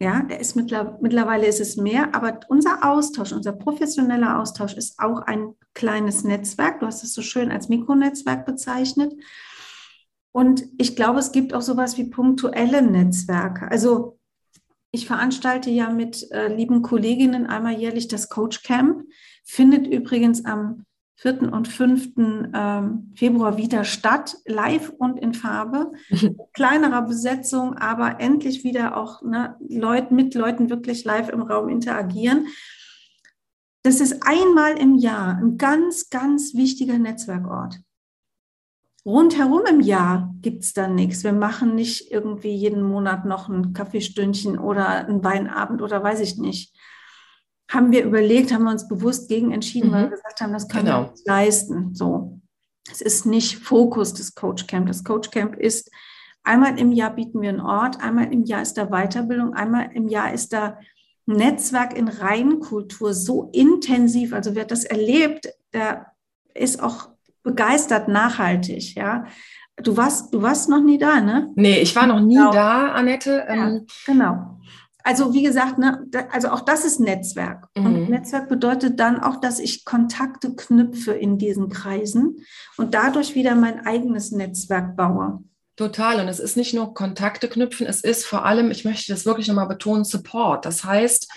Ja, 0.00 0.22
der 0.22 0.40
ist 0.40 0.56
mittlerweile 0.56 1.46
ist 1.46 1.60
es 1.60 1.76
mehr, 1.76 2.12
aber 2.12 2.40
unser 2.48 2.84
Austausch, 2.84 3.30
unser 3.30 3.52
professioneller 3.52 4.40
Austausch 4.40 4.74
ist 4.74 4.98
auch 4.98 5.20
ein 5.20 5.54
kleines 5.74 6.24
Netzwerk. 6.24 6.80
Du 6.80 6.86
hast 6.86 7.04
es 7.04 7.14
so 7.14 7.22
schön 7.22 7.52
als 7.52 7.68
Mikronetzwerk 7.68 8.44
bezeichnet. 8.44 9.14
Und 10.32 10.64
ich 10.78 10.96
glaube, 10.96 11.20
es 11.20 11.30
gibt 11.30 11.54
auch 11.54 11.60
sowas 11.60 11.98
wie 11.98 12.10
punktuelle 12.10 12.82
Netzwerke. 12.82 13.70
Also 13.70 14.18
ich 14.90 15.06
veranstalte 15.06 15.70
ja 15.70 15.90
mit 15.90 16.30
äh, 16.32 16.48
lieben 16.54 16.82
Kolleginnen 16.82 17.46
einmal 17.46 17.78
jährlich 17.78 18.08
das 18.08 18.28
Coach 18.28 18.62
Camp, 18.62 19.04
findet 19.44 19.86
übrigens 19.86 20.44
am 20.44 20.84
4. 21.16 21.52
und 21.52 21.68
5. 21.68 22.10
Ähm, 22.16 23.12
Februar 23.14 23.56
wieder 23.56 23.84
statt, 23.84 24.36
live 24.44 24.90
und 24.90 25.18
in 25.18 25.34
Farbe. 25.34 25.92
Kleinerer 26.52 27.02
Besetzung, 27.02 27.74
aber 27.74 28.20
endlich 28.20 28.64
wieder 28.64 28.96
auch 28.96 29.22
ne, 29.22 29.56
Leut, 29.68 30.10
mit 30.10 30.34
Leuten 30.34 30.70
wirklich 30.70 31.04
live 31.04 31.28
im 31.28 31.42
Raum 31.42 31.68
interagieren. 31.68 32.48
Das 33.82 34.00
ist 34.00 34.22
einmal 34.22 34.78
im 34.78 34.96
Jahr 34.96 35.38
ein 35.38 35.58
ganz, 35.58 36.08
ganz 36.08 36.54
wichtiger 36.54 36.98
Netzwerkort. 36.98 37.80
Rundherum 39.04 39.62
im 39.68 39.80
Jahr 39.80 40.32
gibt 40.40 40.62
es 40.62 40.74
dann 40.74 40.94
nichts. 40.94 41.24
Wir 41.24 41.32
machen 41.32 41.74
nicht 41.74 42.12
irgendwie 42.12 42.54
jeden 42.54 42.82
Monat 42.82 43.24
noch 43.24 43.48
ein 43.48 43.72
Kaffeestündchen 43.72 44.58
oder 44.58 45.08
ein 45.08 45.24
Weinabend 45.24 45.82
oder 45.82 46.02
weiß 46.02 46.20
ich 46.20 46.38
nicht. 46.38 46.72
Haben 47.72 47.90
wir 47.90 48.04
überlegt, 48.04 48.52
haben 48.52 48.64
wir 48.64 48.70
uns 48.70 48.86
bewusst 48.86 49.28
gegen 49.28 49.52
entschieden, 49.52 49.88
mhm. 49.88 49.92
weil 49.94 50.02
wir 50.04 50.10
gesagt 50.10 50.40
haben, 50.40 50.52
das 50.52 50.68
können 50.68 50.86
genau. 50.86 51.02
wir 51.02 51.10
uns 51.10 51.24
leisten. 51.24 51.94
So. 51.94 52.40
Es 52.90 53.00
ist 53.00 53.24
nicht 53.26 53.58
Fokus 53.58 54.12
des 54.12 54.34
Coach 54.34 54.66
Camp. 54.66 54.88
Das 54.88 55.04
Coach 55.04 55.30
Camp 55.30 55.56
ist 55.56 55.90
einmal 56.42 56.78
im 56.78 56.92
Jahr 56.92 57.14
bieten 57.14 57.40
wir 57.40 57.48
einen 57.48 57.60
Ort, 57.60 58.02
einmal 58.02 58.32
im 58.32 58.44
Jahr 58.44 58.62
ist 58.62 58.74
da 58.74 58.86
Weiterbildung, 58.86 59.54
einmal 59.54 59.90
im 59.94 60.08
Jahr 60.08 60.32
ist 60.32 60.52
da 60.52 60.78
Netzwerk 61.26 61.96
in 61.96 62.08
Reinkultur 62.08 63.14
so 63.14 63.50
intensiv. 63.52 64.32
Also 64.32 64.54
wer 64.54 64.64
das 64.64 64.84
erlebt, 64.84 65.48
der 65.72 66.06
ist 66.54 66.82
auch 66.82 67.08
begeistert 67.42 68.08
nachhaltig, 68.08 68.94
ja. 68.94 69.24
Du 69.76 69.96
warst, 69.96 70.34
du 70.34 70.42
warst 70.42 70.68
noch 70.68 70.82
nie 70.82 70.98
da, 70.98 71.20
ne? 71.20 71.50
Nee, 71.54 71.80
ich 71.80 71.96
war 71.96 72.06
noch 72.06 72.20
nie 72.20 72.36
genau. 72.36 72.52
da, 72.52 72.92
Annette. 72.92 73.44
Ja, 73.48 73.68
ähm, 73.68 73.86
genau. 74.04 74.60
Also 75.04 75.34
wie 75.34 75.42
gesagt, 75.42 75.78
ne, 75.78 76.06
also 76.30 76.50
auch 76.50 76.60
das 76.60 76.84
ist 76.84 77.00
Netzwerk. 77.00 77.68
Mhm. 77.76 77.86
Und 77.86 78.10
Netzwerk 78.10 78.48
bedeutet 78.48 79.00
dann 79.00 79.20
auch, 79.20 79.40
dass 79.40 79.58
ich 79.58 79.84
Kontakte 79.84 80.54
knüpfe 80.54 81.12
in 81.12 81.38
diesen 81.38 81.68
Kreisen 81.68 82.44
und 82.76 82.94
dadurch 82.94 83.34
wieder 83.34 83.54
mein 83.54 83.86
eigenes 83.86 84.30
Netzwerk 84.32 84.96
baue. 84.96 85.42
Total. 85.76 86.20
Und 86.20 86.28
es 86.28 86.38
ist 86.38 86.56
nicht 86.56 86.74
nur 86.74 86.94
Kontakte 86.94 87.48
knüpfen, 87.48 87.86
es 87.86 88.02
ist 88.02 88.26
vor 88.26 88.44
allem, 88.44 88.70
ich 88.70 88.84
möchte 88.84 89.12
das 89.12 89.24
wirklich 89.24 89.48
nochmal 89.48 89.68
betonen, 89.68 90.04
Support. 90.04 90.64
Das 90.66 90.84
heißt, 90.84 91.30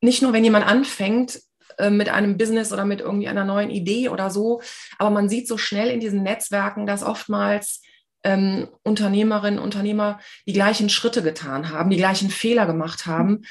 nicht 0.00 0.22
nur, 0.22 0.32
wenn 0.32 0.44
jemand 0.44 0.66
anfängt, 0.66 1.40
äh, 1.78 1.90
mit 1.90 2.08
einem 2.08 2.36
Business 2.36 2.72
oder 2.72 2.84
mit 2.84 3.00
irgendwie 3.00 3.28
einer 3.28 3.44
neuen 3.44 3.70
Idee 3.70 4.08
oder 4.08 4.30
so. 4.30 4.60
Aber 4.98 5.10
man 5.10 5.28
sieht 5.28 5.48
so 5.48 5.56
schnell 5.58 5.90
in 5.90 6.00
diesen 6.00 6.22
Netzwerken, 6.22 6.86
dass 6.86 7.02
oftmals 7.02 7.82
ähm, 8.24 8.68
Unternehmerinnen, 8.82 9.58
Unternehmer 9.58 10.20
die 10.46 10.52
gleichen 10.52 10.88
Schritte 10.88 11.22
getan 11.22 11.70
haben, 11.70 11.90
die 11.90 11.96
gleichen 11.96 12.30
Fehler 12.30 12.66
gemacht 12.66 13.06
haben, 13.06 13.42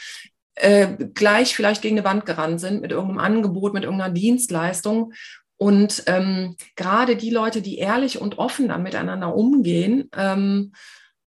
äh, 0.55 0.87
gleich 1.13 1.55
vielleicht 1.55 1.81
gegen 1.81 1.97
eine 1.97 2.05
Wand 2.05 2.25
gerannt 2.25 2.59
sind 2.59 2.81
mit 2.81 2.91
irgendeinem 2.91 3.19
Angebot, 3.19 3.73
mit 3.73 3.83
irgendeiner 3.83 4.13
Dienstleistung. 4.13 5.13
Und 5.57 6.03
ähm, 6.07 6.55
gerade 6.75 7.15
die 7.15 7.31
Leute, 7.31 7.61
die 7.61 7.77
ehrlich 7.79 8.21
und 8.21 8.37
offen 8.37 8.69
dann 8.69 8.83
miteinander 8.83 9.35
umgehen, 9.35 10.09
ähm, 10.15 10.73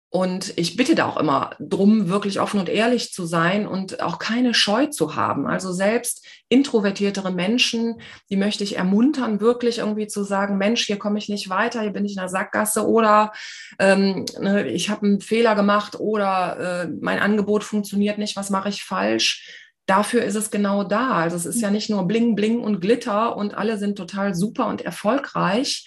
und 0.09 0.53
ich 0.57 0.77
bitte 0.77 0.95
da 0.95 1.05
auch 1.05 1.17
immer 1.17 1.51
drum, 1.59 2.07
wirklich 2.07 2.39
offen 2.39 2.61
und 2.61 2.69
ehrlich 2.69 3.11
zu 3.11 3.25
sein 3.25 3.67
und 3.67 4.01
auch 4.01 4.19
keine 4.19 4.53
Scheu 4.53 4.85
zu 4.85 5.17
haben. 5.17 5.47
Also 5.47 5.73
selbst 5.73 6.25
introvertiertere 6.47 7.31
Menschen, 7.31 7.99
die 8.29 8.37
möchte 8.37 8.63
ich 8.63 8.77
ermuntern, 8.77 9.41
wirklich 9.41 9.79
irgendwie 9.79 10.07
zu 10.07 10.23
sagen, 10.23 10.57
Mensch, 10.57 10.85
hier 10.85 10.97
komme 10.97 11.19
ich 11.19 11.27
nicht 11.27 11.49
weiter, 11.49 11.81
hier 11.81 11.91
bin 11.91 12.05
ich 12.05 12.13
in 12.13 12.21
der 12.21 12.29
Sackgasse 12.29 12.87
oder 12.87 13.33
ähm, 13.79 14.25
ne, 14.39 14.69
ich 14.69 14.89
habe 14.89 15.05
einen 15.05 15.19
Fehler 15.19 15.55
gemacht 15.55 15.99
oder 15.99 16.85
äh, 16.85 16.87
mein 17.01 17.19
Angebot 17.19 17.65
funktioniert 17.65 18.17
nicht, 18.17 18.37
was 18.37 18.49
mache 18.49 18.69
ich 18.69 18.85
falsch? 18.85 19.53
Dafür 19.87 20.23
ist 20.23 20.35
es 20.35 20.51
genau 20.51 20.85
da. 20.85 21.11
Also 21.11 21.35
es 21.35 21.45
ist 21.45 21.61
ja 21.61 21.69
nicht 21.69 21.89
nur 21.89 22.07
Bling, 22.07 22.35
Bling 22.35 22.61
und 22.61 22.79
Glitter 22.79 23.35
und 23.35 23.55
alle 23.55 23.77
sind 23.77 23.97
total 23.97 24.35
super 24.35 24.67
und 24.67 24.81
erfolgreich, 24.81 25.85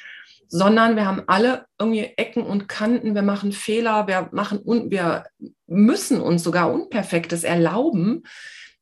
sondern 0.50 0.96
wir 0.96 1.06
haben 1.06 1.22
alle 1.28 1.66
irgendwie 1.78 2.12
Ecken 2.16 2.42
und 2.42 2.68
Kanten, 2.68 3.14
wir 3.14 3.22
machen 3.22 3.52
Fehler, 3.52 4.08
wir 4.08 4.28
machen 4.32 4.58
und 4.58 4.90
wir 4.90 5.24
müssen 5.68 6.20
uns 6.20 6.42
sogar 6.42 6.72
Unperfektes 6.72 7.44
erlauben, 7.44 8.24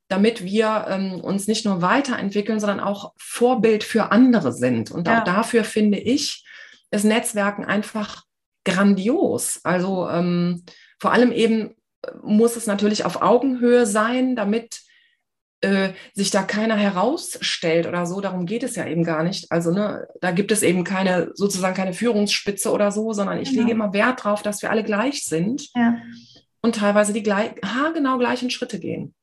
damit 0.08 0.42
wir 0.42 0.86
ähm, 0.88 1.20
uns 1.20 1.46
nicht 1.46 1.66
nur 1.66 1.82
weiterentwickeln, 1.82 2.58
sondern 2.58 2.80
auch 2.80 3.12
Vorbild 3.18 3.84
für 3.84 4.10
andere 4.10 4.52
sind. 4.52 4.90
Und 4.90 5.06
ja. 5.06 5.20
auch 5.20 5.24
dafür 5.24 5.62
finde 5.62 5.98
ich, 5.98 6.46
ist 6.90 7.04
Netzwerken 7.04 7.66
einfach 7.66 8.24
grandios. 8.64 9.60
Also 9.62 10.08
ähm, 10.08 10.64
vor 10.98 11.12
allem 11.12 11.32
eben 11.32 11.74
muss 12.22 12.56
es 12.56 12.66
natürlich 12.66 13.04
auf 13.04 13.20
Augenhöhe 13.20 13.84
sein, 13.84 14.36
damit 14.36 14.80
äh, 15.60 15.90
sich 16.14 16.30
da 16.30 16.42
keiner 16.42 16.76
herausstellt 16.76 17.86
oder 17.86 18.06
so. 18.06 18.20
Darum 18.20 18.46
geht 18.46 18.62
es 18.62 18.76
ja 18.76 18.86
eben 18.86 19.04
gar 19.04 19.22
nicht. 19.22 19.50
Also 19.50 19.72
ne, 19.72 20.06
da 20.20 20.30
gibt 20.30 20.52
es 20.52 20.62
eben 20.62 20.84
keine 20.84 21.32
sozusagen 21.34 21.74
keine 21.74 21.92
Führungsspitze 21.92 22.70
oder 22.70 22.92
so, 22.92 23.12
sondern 23.12 23.38
ich 23.38 23.50
genau. 23.50 23.62
lege 23.62 23.72
immer 23.72 23.92
Wert 23.92 24.24
darauf, 24.24 24.42
dass 24.42 24.62
wir 24.62 24.70
alle 24.70 24.84
gleich 24.84 25.24
sind 25.24 25.68
ja. 25.74 25.96
und 26.62 26.76
teilweise 26.76 27.12
die 27.12 27.22
gleich, 27.22 27.50
genau 27.94 28.18
gleichen 28.18 28.50
Schritte 28.50 28.78
gehen. 28.78 29.14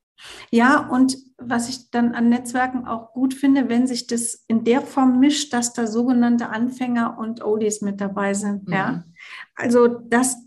Ja, 0.49 0.87
und 0.87 1.17
was 1.37 1.69
ich 1.69 1.91
dann 1.91 2.15
an 2.15 2.29
Netzwerken 2.29 2.87
auch 2.87 3.11
gut 3.11 3.33
finde, 3.33 3.69
wenn 3.69 3.85
sich 3.85 4.07
das 4.07 4.43
in 4.47 4.63
der 4.63 4.81
Form 4.81 5.19
mischt, 5.19 5.53
dass 5.53 5.73
da 5.73 5.87
sogenannte 5.87 6.49
Anfänger 6.49 7.17
und 7.17 7.43
Oldies 7.43 7.81
mit 7.81 7.99
dabei 7.99 8.33
sind. 8.33 8.67
Mhm. 8.67 8.73
Ja, 8.73 9.03
also 9.55 9.87
das 9.87 10.37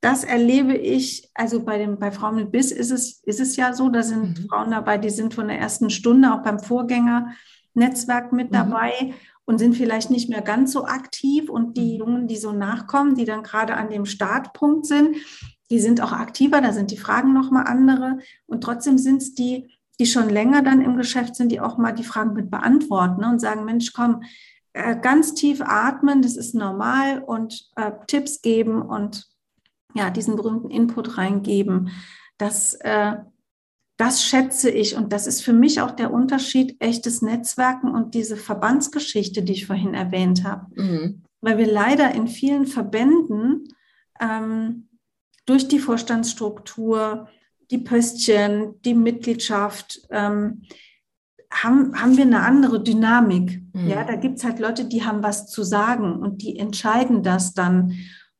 das 0.00 0.22
erlebe 0.22 0.76
ich, 0.76 1.28
also 1.34 1.64
bei, 1.64 1.78
dem, 1.78 1.98
bei 1.98 2.12
Frauen 2.12 2.36
mit 2.36 2.52
Biss 2.52 2.70
ist 2.70 2.90
es, 2.90 3.20
ist 3.24 3.40
es 3.40 3.56
ja 3.56 3.72
so, 3.72 3.88
da 3.88 4.02
sind 4.02 4.38
mhm. 4.38 4.48
Frauen 4.48 4.70
dabei, 4.70 4.98
die 4.98 5.10
sind 5.10 5.34
von 5.34 5.48
der 5.48 5.58
ersten 5.58 5.90
Stunde 5.90 6.32
auch 6.32 6.42
beim 6.42 6.60
Vorgängernetzwerk 6.60 8.32
mit 8.32 8.50
mhm. 8.50 8.54
dabei 8.54 8.92
mhm. 9.00 9.14
und 9.44 9.58
sind 9.58 9.76
vielleicht 9.76 10.10
nicht 10.10 10.28
mehr 10.28 10.42
ganz 10.42 10.72
so 10.72 10.84
aktiv. 10.84 11.50
Und 11.50 11.76
die 11.76 11.94
mhm. 11.94 11.98
Jungen, 11.98 12.26
die 12.28 12.36
so 12.36 12.52
nachkommen, 12.52 13.16
die 13.16 13.24
dann 13.24 13.42
gerade 13.42 13.74
an 13.74 13.90
dem 13.90 14.06
Startpunkt 14.06 14.86
sind, 14.86 15.16
die 15.70 15.80
sind 15.80 16.00
auch 16.00 16.12
aktiver, 16.12 16.60
da 16.60 16.72
sind 16.72 16.92
die 16.92 16.96
Fragen 16.96 17.34
nochmal 17.34 17.66
andere. 17.66 18.18
Und 18.46 18.62
trotzdem 18.62 18.98
sind 18.98 19.20
es 19.20 19.34
die, 19.34 19.78
die 19.98 20.06
schon 20.06 20.28
länger 20.28 20.62
dann 20.62 20.80
im 20.80 20.96
Geschäft 20.96 21.34
sind, 21.34 21.50
die 21.50 21.60
auch 21.60 21.76
mal 21.76 21.92
die 21.92 22.04
Fragen 22.04 22.34
mit 22.34 22.52
beantworten 22.52 23.22
ne, 23.22 23.30
und 23.30 23.40
sagen, 23.40 23.64
Mensch, 23.64 23.92
komm, 23.92 24.22
äh, 24.74 24.96
ganz 24.96 25.34
tief 25.34 25.60
atmen, 25.60 26.22
das 26.22 26.36
ist 26.36 26.54
normal 26.54 27.18
und 27.24 27.68
äh, 27.74 27.90
Tipps 28.06 28.42
geben 28.42 28.80
und 28.80 29.26
ja, 29.94 30.10
diesen 30.10 30.36
berühmten 30.36 30.70
Input 30.70 31.18
reingeben. 31.18 31.90
Das, 32.36 32.74
äh, 32.74 33.16
das 33.96 34.22
schätze 34.22 34.70
ich 34.70 34.96
und 34.96 35.12
das 35.12 35.26
ist 35.26 35.42
für 35.42 35.52
mich 35.52 35.80
auch 35.80 35.90
der 35.90 36.12
Unterschied 36.12 36.76
echtes 36.80 37.20
Netzwerken 37.20 37.90
und 37.90 38.14
diese 38.14 38.36
Verbandsgeschichte, 38.36 39.42
die 39.42 39.54
ich 39.54 39.66
vorhin 39.66 39.94
erwähnt 39.94 40.44
habe. 40.44 40.66
Mhm. 40.80 41.22
Weil 41.40 41.58
wir 41.58 41.70
leider 41.70 42.14
in 42.14 42.28
vielen 42.28 42.66
Verbänden 42.66 43.64
ähm, 44.20 44.88
durch 45.46 45.68
die 45.68 45.80
Vorstandsstruktur, 45.80 47.28
die 47.70 47.78
Pöstchen, 47.78 48.80
die 48.84 48.94
Mitgliedschaft, 48.94 50.00
ähm, 50.10 50.62
haben, 51.50 52.00
haben 52.00 52.16
wir 52.16 52.24
eine 52.24 52.40
andere 52.40 52.82
Dynamik. 52.82 53.62
Mhm. 53.72 53.88
Ja, 53.88 54.04
da 54.04 54.16
gibt 54.16 54.38
es 54.38 54.44
halt 54.44 54.58
Leute, 54.58 54.84
die 54.84 55.04
haben 55.04 55.22
was 55.22 55.48
zu 55.48 55.62
sagen 55.62 56.16
und 56.16 56.42
die 56.42 56.58
entscheiden 56.58 57.22
das 57.22 57.54
dann. 57.54 57.94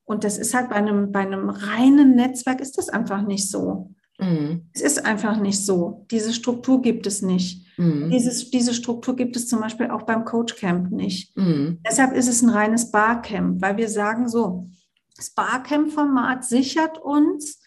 Und 0.09 0.25
das 0.25 0.38
ist 0.38 0.55
halt 0.55 0.71
bei 0.71 0.77
einem, 0.77 1.12
bei 1.12 1.21
einem 1.21 1.50
reinen 1.50 2.15
Netzwerk 2.15 2.62
ist 2.62 2.79
das 2.79 2.88
einfach 2.88 3.21
nicht 3.21 3.50
so. 3.50 3.91
Mhm. 4.19 4.71
Es 4.73 4.81
ist 4.81 5.05
einfach 5.05 5.38
nicht 5.38 5.62
so. 5.62 6.07
Diese 6.11 6.33
Struktur 6.33 6.81
gibt 6.81 7.07
es 7.07 7.21
nicht. 7.21 7.67
Mhm. 7.77 8.09
Dieses, 8.09 8.50
diese 8.50 8.73
Struktur 8.73 9.15
gibt 9.17 9.37
es 9.37 9.49
zum 9.49 9.61
Beispiel 9.61 9.91
auch 9.91 10.05
beim 10.05 10.25
Coach 10.25 10.57
Camp 10.57 10.91
nicht. 10.91 11.37
Mhm. 11.37 11.81
Deshalb 11.87 12.15
ist 12.15 12.27
es 12.27 12.41
ein 12.41 12.49
reines 12.49 12.91
Barcamp, 12.91 13.61
weil 13.61 13.77
wir 13.77 13.91
sagen 13.91 14.31
so, 14.31 14.71
das 15.15 15.29
Barcamp-Format 15.29 16.43
sichert 16.43 16.97
uns, 16.97 17.61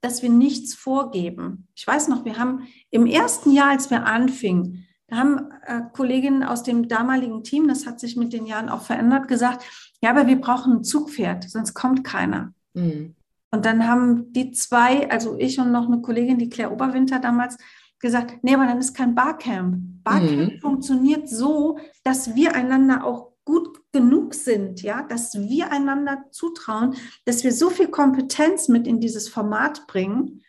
dass 0.00 0.22
wir 0.22 0.30
nichts 0.30 0.74
vorgeben. 0.74 1.66
Ich 1.74 1.84
weiß 1.84 2.06
noch, 2.06 2.24
wir 2.24 2.38
haben 2.38 2.68
im 2.90 3.04
ersten 3.04 3.50
Jahr, 3.50 3.70
als 3.70 3.90
wir 3.90 4.06
anfingen, 4.06 4.86
Da 5.08 5.16
haben 5.16 5.50
äh, 5.66 5.80
Kolleginnen 5.92 6.44
aus 6.44 6.62
dem 6.62 6.86
damaligen 6.86 7.42
Team, 7.42 7.66
das 7.66 7.84
hat 7.84 7.98
sich 7.98 8.16
mit 8.16 8.32
den 8.32 8.46
Jahren 8.46 8.68
auch 8.68 8.82
verändert, 8.82 9.26
gesagt, 9.26 9.64
ja, 10.02 10.10
aber 10.10 10.26
wir 10.26 10.40
brauchen 10.40 10.78
ein 10.78 10.84
Zugpferd, 10.84 11.48
sonst 11.50 11.74
kommt 11.74 12.04
keiner. 12.04 12.52
Mhm. 12.74 13.14
Und 13.50 13.64
dann 13.64 13.86
haben 13.86 14.32
die 14.32 14.52
zwei, 14.52 15.10
also 15.10 15.36
ich 15.38 15.58
und 15.58 15.72
noch 15.72 15.86
eine 15.86 16.00
Kollegin, 16.00 16.38
die 16.38 16.48
Claire 16.48 16.72
Oberwinter 16.72 17.18
damals, 17.18 17.56
gesagt, 17.98 18.42
nee, 18.42 18.54
aber 18.54 18.66
dann 18.66 18.78
ist 18.78 18.94
kein 18.94 19.14
Barcamp. 19.14 19.76
Barcamp 20.02 20.54
mhm. 20.54 20.60
funktioniert 20.60 21.28
so, 21.28 21.78
dass 22.02 22.34
wir 22.34 22.54
einander 22.54 23.04
auch 23.04 23.30
gut 23.44 23.80
genug 23.92 24.34
sind, 24.34 24.82
ja, 24.82 25.02
dass 25.02 25.34
wir 25.34 25.72
einander 25.72 26.24
zutrauen, 26.30 26.94
dass 27.24 27.44
wir 27.44 27.52
so 27.52 27.68
viel 27.68 27.88
Kompetenz 27.88 28.68
mit 28.68 28.86
in 28.86 29.00
dieses 29.00 29.28
Format 29.28 29.86
bringen, 29.86 30.42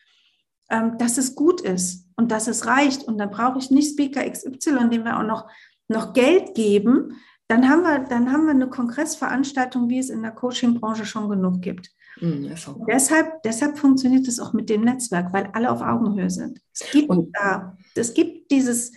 ähm, 0.69 0.97
dass 0.97 1.17
es 1.17 1.35
gut 1.35 1.61
ist 1.61 2.07
und 2.15 2.31
dass 2.31 2.47
es 2.47 2.67
reicht. 2.67 3.03
Und 3.03 3.17
dann 3.17 3.31
brauche 3.31 3.59
ich 3.59 3.71
nicht 3.71 3.91
Speaker 3.91 4.29
XY, 4.29 4.89
dem 4.89 5.03
wir 5.03 5.17
auch 5.17 5.23
noch, 5.23 5.49
noch 5.87 6.13
Geld 6.13 6.53
geben. 6.55 7.17
Dann 7.51 7.69
haben, 7.69 7.83
wir, 7.83 7.99
dann 7.99 8.31
haben 8.31 8.45
wir 8.45 8.51
eine 8.51 8.69
Kongressveranstaltung, 8.69 9.89
wie 9.89 9.99
es 9.99 10.09
in 10.09 10.21
der 10.21 10.31
Coaching-Branche 10.31 11.05
schon 11.05 11.29
genug 11.29 11.61
gibt. 11.61 11.89
Mhm, 12.21 12.53
deshalb, 12.87 13.41
deshalb 13.43 13.77
funktioniert 13.77 14.27
es 14.27 14.39
auch 14.39 14.53
mit 14.53 14.69
dem 14.69 14.85
Netzwerk, 14.85 15.33
weil 15.33 15.49
alle 15.53 15.69
auf 15.69 15.81
Augenhöhe 15.81 16.29
sind. 16.29 16.61
Es 16.73 16.89
gibt 16.91 17.09
und, 17.09 17.31
da, 17.33 17.75
es 17.95 18.13
gibt 18.13 18.51
dieses, 18.51 18.93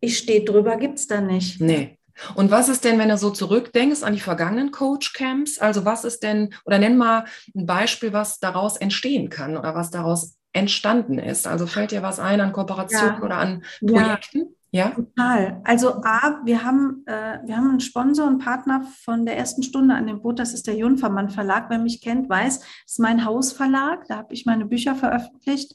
ich 0.00 0.16
stehe 0.16 0.44
drüber, 0.44 0.76
gibt 0.76 0.98
es 0.98 1.08
da 1.08 1.20
nicht. 1.20 1.60
Nee. 1.60 1.98
Und 2.34 2.50
was 2.50 2.68
ist 2.68 2.84
denn, 2.84 2.98
wenn 2.98 3.08
du 3.08 3.16
so 3.16 3.30
zurückdenkst 3.30 4.02
an 4.02 4.12
die 4.12 4.20
vergangenen 4.20 4.70
Coach-Camps? 4.70 5.58
Also 5.58 5.84
was 5.84 6.04
ist 6.04 6.22
denn, 6.22 6.54
oder 6.64 6.78
nenn 6.78 6.96
mal 6.96 7.24
ein 7.54 7.66
Beispiel, 7.66 8.12
was 8.12 8.38
daraus 8.38 8.76
entstehen 8.76 9.28
kann 9.28 9.56
oder 9.56 9.74
was 9.74 9.90
daraus 9.90 10.36
entstanden 10.52 11.18
ist. 11.18 11.46
Also 11.46 11.66
fällt 11.66 11.90
dir 11.90 12.02
was 12.02 12.18
ein 12.18 12.40
an 12.40 12.52
Kooperationen 12.52 13.18
ja. 13.18 13.22
oder 13.22 13.36
an 13.36 13.64
Projekten? 13.80 14.38
Ja. 14.38 14.44
Total. 14.94 15.62
Also 15.64 16.02
A, 16.02 16.40
wir 16.44 16.62
haben, 16.62 17.02
äh, 17.06 17.38
wir 17.44 17.56
haben 17.56 17.70
einen 17.70 17.80
Sponsor 17.80 18.26
und 18.26 18.38
Partner 18.38 18.86
von 19.02 19.24
der 19.24 19.38
ersten 19.38 19.62
Stunde 19.62 19.94
an 19.94 20.06
dem 20.06 20.20
Boot, 20.20 20.38
das 20.38 20.52
ist 20.52 20.66
der 20.66 20.74
Junfermann 20.74 21.30
Verlag. 21.30 21.70
Wer 21.70 21.78
mich 21.78 22.02
kennt, 22.02 22.28
weiß, 22.28 22.58
das 22.58 22.68
ist 22.86 23.00
mein 23.00 23.24
Hausverlag, 23.24 24.06
da 24.08 24.18
habe 24.18 24.34
ich 24.34 24.44
meine 24.44 24.66
Bücher 24.66 24.94
veröffentlicht. 24.94 25.74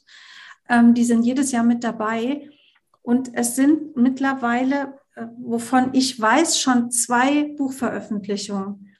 Ähm, 0.68 0.94
die 0.94 1.04
sind 1.04 1.24
jedes 1.24 1.50
Jahr 1.50 1.64
mit 1.64 1.82
dabei. 1.82 2.48
Und 3.02 3.30
es 3.34 3.56
sind 3.56 3.96
mittlerweile, 3.96 4.98
äh, 5.16 5.26
wovon 5.38 5.90
ich 5.92 6.20
weiß, 6.20 6.60
schon 6.60 6.90
zwei 6.90 7.54
Buchveröffentlichungen 7.56 8.96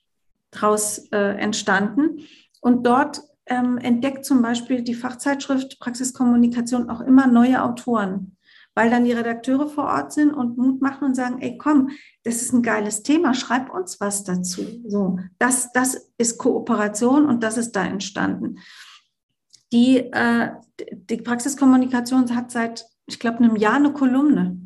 daraus 0.51 0.99
äh, 1.13 1.37
entstanden. 1.39 2.21
Und 2.61 2.85
dort 2.87 3.23
ähm, 3.47 3.79
entdeckt 3.79 4.25
zum 4.25 4.43
Beispiel 4.43 4.83
die 4.83 4.95
Fachzeitschrift 4.95 5.79
Praxiskommunikation 5.79 6.91
auch 6.91 7.01
immer 7.01 7.27
neue 7.27 7.63
Autoren, 7.63 8.37
weil 8.75 8.91
dann 8.91 9.05
die 9.05 9.13
Redakteure 9.13 9.69
vor 9.69 9.85
Ort 9.85 10.13
sind 10.13 10.33
und 10.33 10.59
Mut 10.59 10.81
machen 10.83 11.05
und 11.05 11.15
sagen, 11.15 11.41
ey, 11.41 11.57
komm, 11.57 11.91
das 12.25 12.43
ist 12.43 12.53
ein 12.53 12.63
geiles 12.63 13.03
Thema, 13.03 13.35
schreib 13.35 13.73
uns 13.73 14.01
was 14.01 14.25
dazu. 14.25 14.65
So, 14.87 15.19
das, 15.39 15.73
das 15.73 16.13
ist 16.19 16.39
Kooperation 16.39 17.27
und 17.27 17.43
das 17.43 17.57
ist 17.57 17.73
da 17.73 17.85
entstanden. 17.85 18.59
Die, 19.73 19.99
äh, 19.99 20.51
die 20.93 21.17
Praxiskommunikation 21.19 22.35
hat 22.35 22.51
seit, 22.51 22.87
ich 23.07 23.19
glaube, 23.19 23.39
einem 23.39 23.57
Jahr 23.57 23.75
eine 23.75 23.93
Kolumne. 23.93 24.59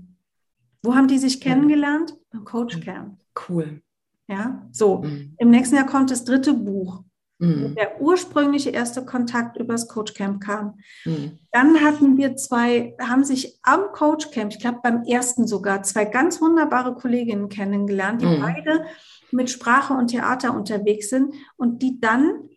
Wo 0.82 0.94
haben 0.94 1.08
die 1.08 1.18
sich 1.18 1.40
kennengelernt? 1.40 2.16
Beim 2.30 2.44
Coach 2.44 2.80
Camp. 2.80 3.18
Cool. 3.48 3.82
Ja, 4.28 4.68
so. 4.72 4.98
Mhm. 4.98 5.34
Im 5.38 5.50
nächsten 5.50 5.76
Jahr 5.76 5.86
kommt 5.86 6.10
das 6.10 6.24
dritte 6.24 6.52
Buch 6.52 7.02
mhm. 7.38 7.74
der 7.74 8.00
ursprüngliche 8.00 8.70
erste 8.70 9.04
Kontakt 9.04 9.56
übers 9.56 9.88
Coachcamp 9.88 10.42
kam. 10.42 10.78
Mhm. 11.04 11.38
Dann 11.52 11.80
hatten 11.80 12.16
wir 12.16 12.36
zwei, 12.36 12.94
haben 13.00 13.24
sich 13.24 13.58
am 13.62 13.92
Coachcamp, 13.92 14.52
ich 14.52 14.60
glaube 14.60 14.80
beim 14.82 15.04
ersten 15.04 15.46
sogar, 15.46 15.82
zwei 15.82 16.04
ganz 16.04 16.40
wunderbare 16.40 16.94
Kolleginnen 16.94 17.48
kennengelernt, 17.48 18.22
die 18.22 18.26
mhm. 18.26 18.40
beide 18.40 18.84
mit 19.30 19.50
Sprache 19.50 19.94
und 19.94 20.08
Theater 20.08 20.54
unterwegs 20.54 21.08
sind 21.10 21.34
und 21.56 21.82
die 21.82 22.00
dann 22.00 22.48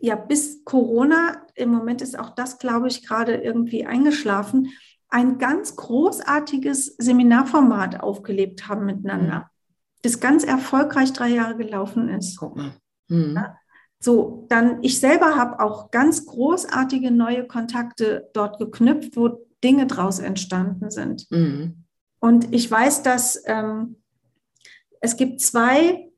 ja 0.00 0.16
bis 0.16 0.64
Corona, 0.64 1.42
im 1.54 1.70
Moment 1.70 2.02
ist 2.02 2.18
auch 2.18 2.30
das, 2.30 2.58
glaube 2.58 2.88
ich, 2.88 3.06
gerade 3.06 3.36
irgendwie 3.36 3.86
eingeschlafen, 3.86 4.68
ein 5.08 5.38
ganz 5.38 5.76
großartiges 5.76 6.96
Seminarformat 6.98 8.00
aufgelebt 8.00 8.68
haben 8.68 8.84
miteinander, 8.84 9.38
mhm. 9.38 9.72
das 10.02 10.20
ganz 10.20 10.44
erfolgreich 10.44 11.12
drei 11.12 11.28
Jahre 11.28 11.56
gelaufen 11.56 12.08
ist. 12.08 12.36
Guck 12.36 12.56
mal. 12.56 12.74
Mhm. 13.08 13.34
Ja? 13.36 13.56
So, 14.04 14.44
dann 14.50 14.82
ich 14.82 15.00
selber 15.00 15.34
habe 15.34 15.60
auch 15.60 15.90
ganz 15.90 16.26
großartige 16.26 17.10
neue 17.10 17.46
Kontakte 17.46 18.28
dort 18.34 18.58
geknüpft, 18.58 19.16
wo 19.16 19.46
Dinge 19.64 19.86
draus 19.86 20.18
entstanden 20.18 20.90
sind. 20.90 21.26
Mhm. 21.30 21.84
Und 22.20 22.54
ich 22.54 22.70
weiß, 22.70 23.02
dass 23.02 23.42
ähm, 23.46 23.96
es 25.00 25.16
gibt 25.16 25.40
zwei 25.40 26.10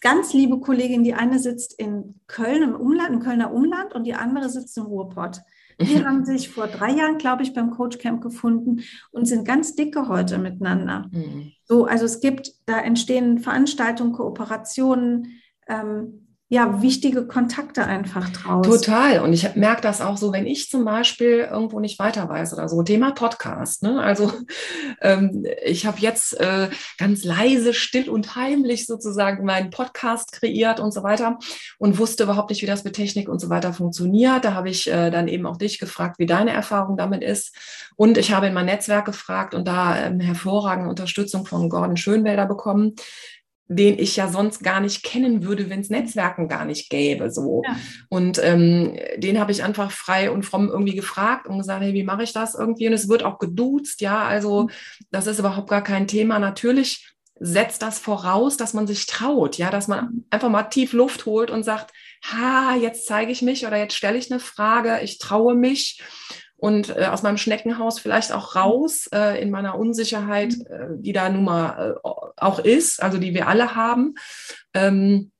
ganz 0.00 0.32
liebe 0.32 0.60
Kolleginnen. 0.60 1.02
Die 1.02 1.14
eine 1.14 1.40
sitzt 1.40 1.76
in 1.80 2.20
Köln 2.28 2.62
im 2.62 2.76
Umland, 2.76 3.10
im 3.10 3.18
Kölner 3.18 3.52
Umland, 3.52 3.92
und 3.92 4.04
die 4.04 4.14
andere 4.14 4.48
sitzt 4.48 4.78
im 4.78 4.84
Ruhrpott. 4.84 5.40
Die 5.80 6.04
haben 6.06 6.24
sich 6.24 6.48
vor 6.48 6.68
drei 6.68 6.92
Jahren, 6.92 7.18
glaube 7.18 7.42
ich, 7.42 7.52
beim 7.52 7.72
Coach 7.72 7.98
Camp 7.98 8.22
gefunden 8.22 8.82
und 9.10 9.26
sind 9.26 9.44
ganz 9.44 9.74
dicke 9.74 10.06
heute 10.06 10.38
miteinander. 10.38 11.08
Mhm. 11.10 11.50
So, 11.64 11.86
also 11.86 12.04
es 12.04 12.20
gibt, 12.20 12.52
da 12.66 12.78
entstehen 12.78 13.40
Veranstaltungen, 13.40 14.12
Kooperationen. 14.12 15.40
Ähm, 15.66 16.28
ja, 16.52 16.82
wichtige 16.82 17.28
Kontakte 17.28 17.84
einfach 17.84 18.28
draus. 18.30 18.66
Total. 18.66 19.20
Und 19.20 19.32
ich 19.32 19.54
merke 19.54 19.82
das 19.82 20.00
auch 20.00 20.16
so, 20.16 20.32
wenn 20.32 20.48
ich 20.48 20.68
zum 20.68 20.84
Beispiel 20.84 21.48
irgendwo 21.48 21.78
nicht 21.78 22.00
weiter 22.00 22.28
weiß 22.28 22.52
oder 22.54 22.68
so. 22.68 22.82
Thema 22.82 23.12
Podcast. 23.12 23.84
Ne? 23.84 24.02
Also 24.02 24.32
ähm, 25.00 25.46
ich 25.64 25.86
habe 25.86 26.00
jetzt 26.00 26.40
äh, 26.40 26.68
ganz 26.98 27.22
leise, 27.22 27.72
still 27.72 28.10
und 28.10 28.34
heimlich 28.34 28.86
sozusagen 28.86 29.44
meinen 29.44 29.70
Podcast 29.70 30.32
kreiert 30.32 30.80
und 30.80 30.92
so 30.92 31.04
weiter 31.04 31.38
und 31.78 31.98
wusste 31.98 32.24
überhaupt 32.24 32.50
nicht, 32.50 32.62
wie 32.62 32.66
das 32.66 32.82
mit 32.82 32.94
Technik 32.94 33.28
und 33.28 33.38
so 33.38 33.48
weiter 33.48 33.72
funktioniert. 33.72 34.44
Da 34.44 34.52
habe 34.52 34.70
ich 34.70 34.90
äh, 34.90 35.12
dann 35.12 35.28
eben 35.28 35.46
auch 35.46 35.56
dich 35.56 35.78
gefragt, 35.78 36.18
wie 36.18 36.26
deine 36.26 36.50
Erfahrung 36.50 36.96
damit 36.96 37.22
ist. 37.22 37.54
Und 37.94 38.18
ich 38.18 38.32
habe 38.32 38.48
in 38.48 38.54
mein 38.54 38.66
Netzwerk 38.66 39.04
gefragt 39.04 39.54
und 39.54 39.68
da 39.68 39.96
ähm, 39.96 40.18
hervorragende 40.18 40.90
Unterstützung 40.90 41.46
von 41.46 41.68
Gordon 41.68 41.96
Schönwälder 41.96 42.46
bekommen 42.46 42.96
den 43.72 44.00
ich 44.00 44.16
ja 44.16 44.26
sonst 44.26 44.64
gar 44.64 44.80
nicht 44.80 45.04
kennen 45.04 45.44
würde, 45.44 45.70
wenn 45.70 45.78
es 45.78 45.90
Netzwerken 45.90 46.48
gar 46.48 46.64
nicht 46.64 46.90
gäbe. 46.90 47.30
So. 47.30 47.62
Ja. 47.64 47.76
Und 48.08 48.40
ähm, 48.42 48.98
den 49.16 49.38
habe 49.38 49.52
ich 49.52 49.62
einfach 49.62 49.92
frei 49.92 50.32
und 50.32 50.44
fromm 50.44 50.68
irgendwie 50.68 50.96
gefragt 50.96 51.46
und 51.46 51.58
gesagt, 51.58 51.80
hey, 51.80 51.94
wie 51.94 52.02
mache 52.02 52.24
ich 52.24 52.32
das 52.32 52.56
irgendwie? 52.56 52.88
Und 52.88 52.94
es 52.94 53.08
wird 53.08 53.22
auch 53.22 53.38
geduzt, 53.38 54.00
ja. 54.00 54.24
Also 54.24 54.64
mhm. 54.64 54.70
das 55.12 55.28
ist 55.28 55.38
überhaupt 55.38 55.70
gar 55.70 55.84
kein 55.84 56.08
Thema. 56.08 56.40
Natürlich 56.40 57.14
setzt 57.38 57.82
das 57.82 58.00
voraus, 58.00 58.56
dass 58.56 58.74
man 58.74 58.88
sich 58.88 59.06
traut, 59.06 59.56
ja, 59.56 59.70
dass 59.70 59.86
man 59.86 60.04
mhm. 60.06 60.24
einfach 60.30 60.48
mal 60.48 60.64
tief 60.64 60.92
Luft 60.92 61.24
holt 61.24 61.52
und 61.52 61.62
sagt, 61.62 61.92
ha, 62.24 62.74
jetzt 62.74 63.06
zeige 63.06 63.30
ich 63.30 63.40
mich 63.40 63.68
oder 63.68 63.76
jetzt 63.76 63.94
stelle 63.94 64.18
ich 64.18 64.32
eine 64.32 64.40
Frage, 64.40 64.98
ich 65.04 65.18
traue 65.18 65.54
mich 65.54 66.02
und 66.60 66.96
äh, 66.96 67.06
aus 67.06 67.22
meinem 67.22 67.38
Schneckenhaus 67.38 67.98
vielleicht 67.98 68.32
auch 68.32 68.54
raus 68.54 69.08
äh, 69.12 69.40
in 69.42 69.50
meiner 69.50 69.78
Unsicherheit, 69.78 70.56
mhm. 70.56 70.64
äh, 70.68 70.86
die 70.98 71.12
da 71.12 71.28
nun 71.28 71.44
mal 71.44 71.96
äh, 72.04 72.08
auch 72.36 72.58
ist, 72.58 73.02
also 73.02 73.18
die 73.18 73.34
wir 73.34 73.48
alle 73.48 73.74
haben. 73.74 74.14
Ähm, 74.74 75.32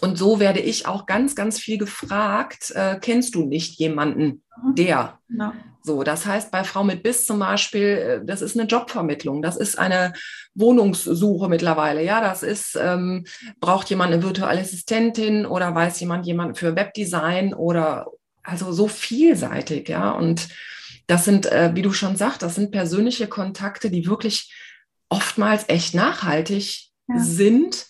und 0.00 0.16
so 0.16 0.40
werde 0.40 0.60
ich 0.60 0.86
auch 0.86 1.06
ganz, 1.06 1.34
ganz 1.34 1.58
viel 1.58 1.78
gefragt, 1.78 2.70
äh, 2.74 2.98
kennst 3.00 3.34
du 3.34 3.44
nicht 3.44 3.78
jemanden, 3.78 4.42
mhm. 4.62 4.74
der? 4.74 5.18
Ja. 5.28 5.52
So, 5.84 6.04
das 6.04 6.26
heißt, 6.26 6.52
bei 6.52 6.62
Frau 6.62 6.84
mit 6.84 7.02
Biss 7.02 7.26
zum 7.26 7.40
Beispiel, 7.40 7.86
äh, 8.22 8.24
das 8.24 8.40
ist 8.40 8.56
eine 8.56 8.68
Jobvermittlung, 8.68 9.42
das 9.42 9.56
ist 9.56 9.78
eine 9.78 10.12
Wohnungssuche 10.54 11.48
mittlerweile, 11.48 12.04
ja, 12.04 12.20
das 12.20 12.44
ist, 12.44 12.78
ähm, 12.80 13.24
braucht 13.58 13.90
jemand 13.90 14.12
eine 14.12 14.22
virtuelle 14.22 14.60
Assistentin 14.60 15.44
oder 15.44 15.74
weiß 15.74 15.98
jemand 16.00 16.26
jemand 16.26 16.56
für 16.56 16.76
Webdesign 16.76 17.52
oder 17.52 18.06
also 18.42 18.72
so 18.72 18.88
vielseitig, 18.88 19.88
ja. 19.88 20.10
Und 20.10 20.48
das 21.06 21.24
sind, 21.24 21.46
äh, 21.46 21.72
wie 21.74 21.82
du 21.82 21.92
schon 21.92 22.16
sagst, 22.16 22.42
das 22.42 22.54
sind 22.54 22.70
persönliche 22.70 23.26
Kontakte, 23.26 23.90
die 23.90 24.06
wirklich 24.06 24.54
oftmals 25.08 25.64
echt 25.68 25.94
nachhaltig 25.94 26.88
ja. 27.08 27.18
sind 27.18 27.86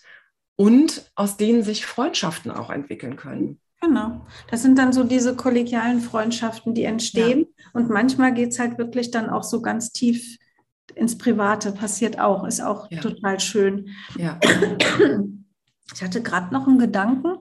und 0.55 1.09
aus 1.15 1.37
denen 1.37 1.63
sich 1.63 1.85
Freundschaften 1.85 2.51
auch 2.51 2.69
entwickeln 2.69 3.15
können. 3.15 3.59
Genau. 3.81 4.25
Das 4.49 4.61
sind 4.61 4.77
dann 4.77 4.93
so 4.93 5.03
diese 5.03 5.35
kollegialen 5.35 5.99
Freundschaften, 5.99 6.73
die 6.73 6.83
entstehen. 6.83 7.47
Ja. 7.57 7.65
Und 7.73 7.89
manchmal 7.89 8.33
geht 8.33 8.51
es 8.51 8.59
halt 8.59 8.77
wirklich 8.77 9.11
dann 9.11 9.29
auch 9.29 9.43
so 9.43 9.61
ganz 9.61 9.91
tief 9.91 10.37
ins 10.95 11.17
Private. 11.17 11.73
Passiert 11.73 12.19
auch, 12.19 12.45
ist 12.45 12.61
auch 12.61 12.89
ja. 12.91 13.01
total 13.01 13.39
schön. 13.39 13.89
Ja. 14.17 14.39
Ich 15.93 16.01
hatte 16.01 16.23
gerade 16.23 16.53
noch 16.53 16.65
einen 16.65 16.79
Gedanken, 16.79 17.37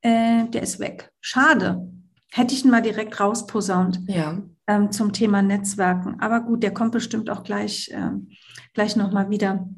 äh, 0.00 0.46
der 0.48 0.62
ist 0.62 0.80
weg. 0.80 1.12
Schade. 1.20 1.91
Hätte 2.34 2.54
ich 2.54 2.64
ihn 2.64 2.70
mal 2.70 2.80
direkt 2.80 3.20
rausposaunt 3.20 4.00
ja. 4.06 4.40
ähm, 4.66 4.90
zum 4.90 5.12
Thema 5.12 5.42
Netzwerken. 5.42 6.18
Aber 6.20 6.40
gut, 6.40 6.62
der 6.62 6.72
kommt 6.72 6.92
bestimmt 6.92 7.28
auch 7.28 7.44
gleich, 7.44 7.90
ähm, 7.92 8.30
gleich 8.72 8.96
nochmal 8.96 9.28
wieder. 9.28 9.68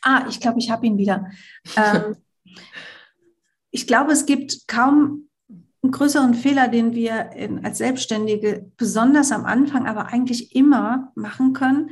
Ah, 0.00 0.24
ich 0.30 0.40
glaube, 0.40 0.60
ich 0.60 0.70
habe 0.70 0.86
ihn 0.86 0.96
wieder. 0.96 1.30
Ähm, 1.76 2.16
ich 3.70 3.86
glaube, 3.86 4.12
es 4.12 4.24
gibt 4.24 4.66
kaum 4.66 5.28
einen 5.82 5.92
größeren 5.92 6.32
Fehler, 6.32 6.68
den 6.68 6.94
wir 6.94 7.32
in, 7.32 7.62
als 7.62 7.76
Selbstständige 7.76 8.72
besonders 8.78 9.30
am 9.30 9.44
Anfang, 9.44 9.86
aber 9.86 10.06
eigentlich 10.06 10.56
immer 10.56 11.12
machen 11.16 11.52
können. 11.52 11.90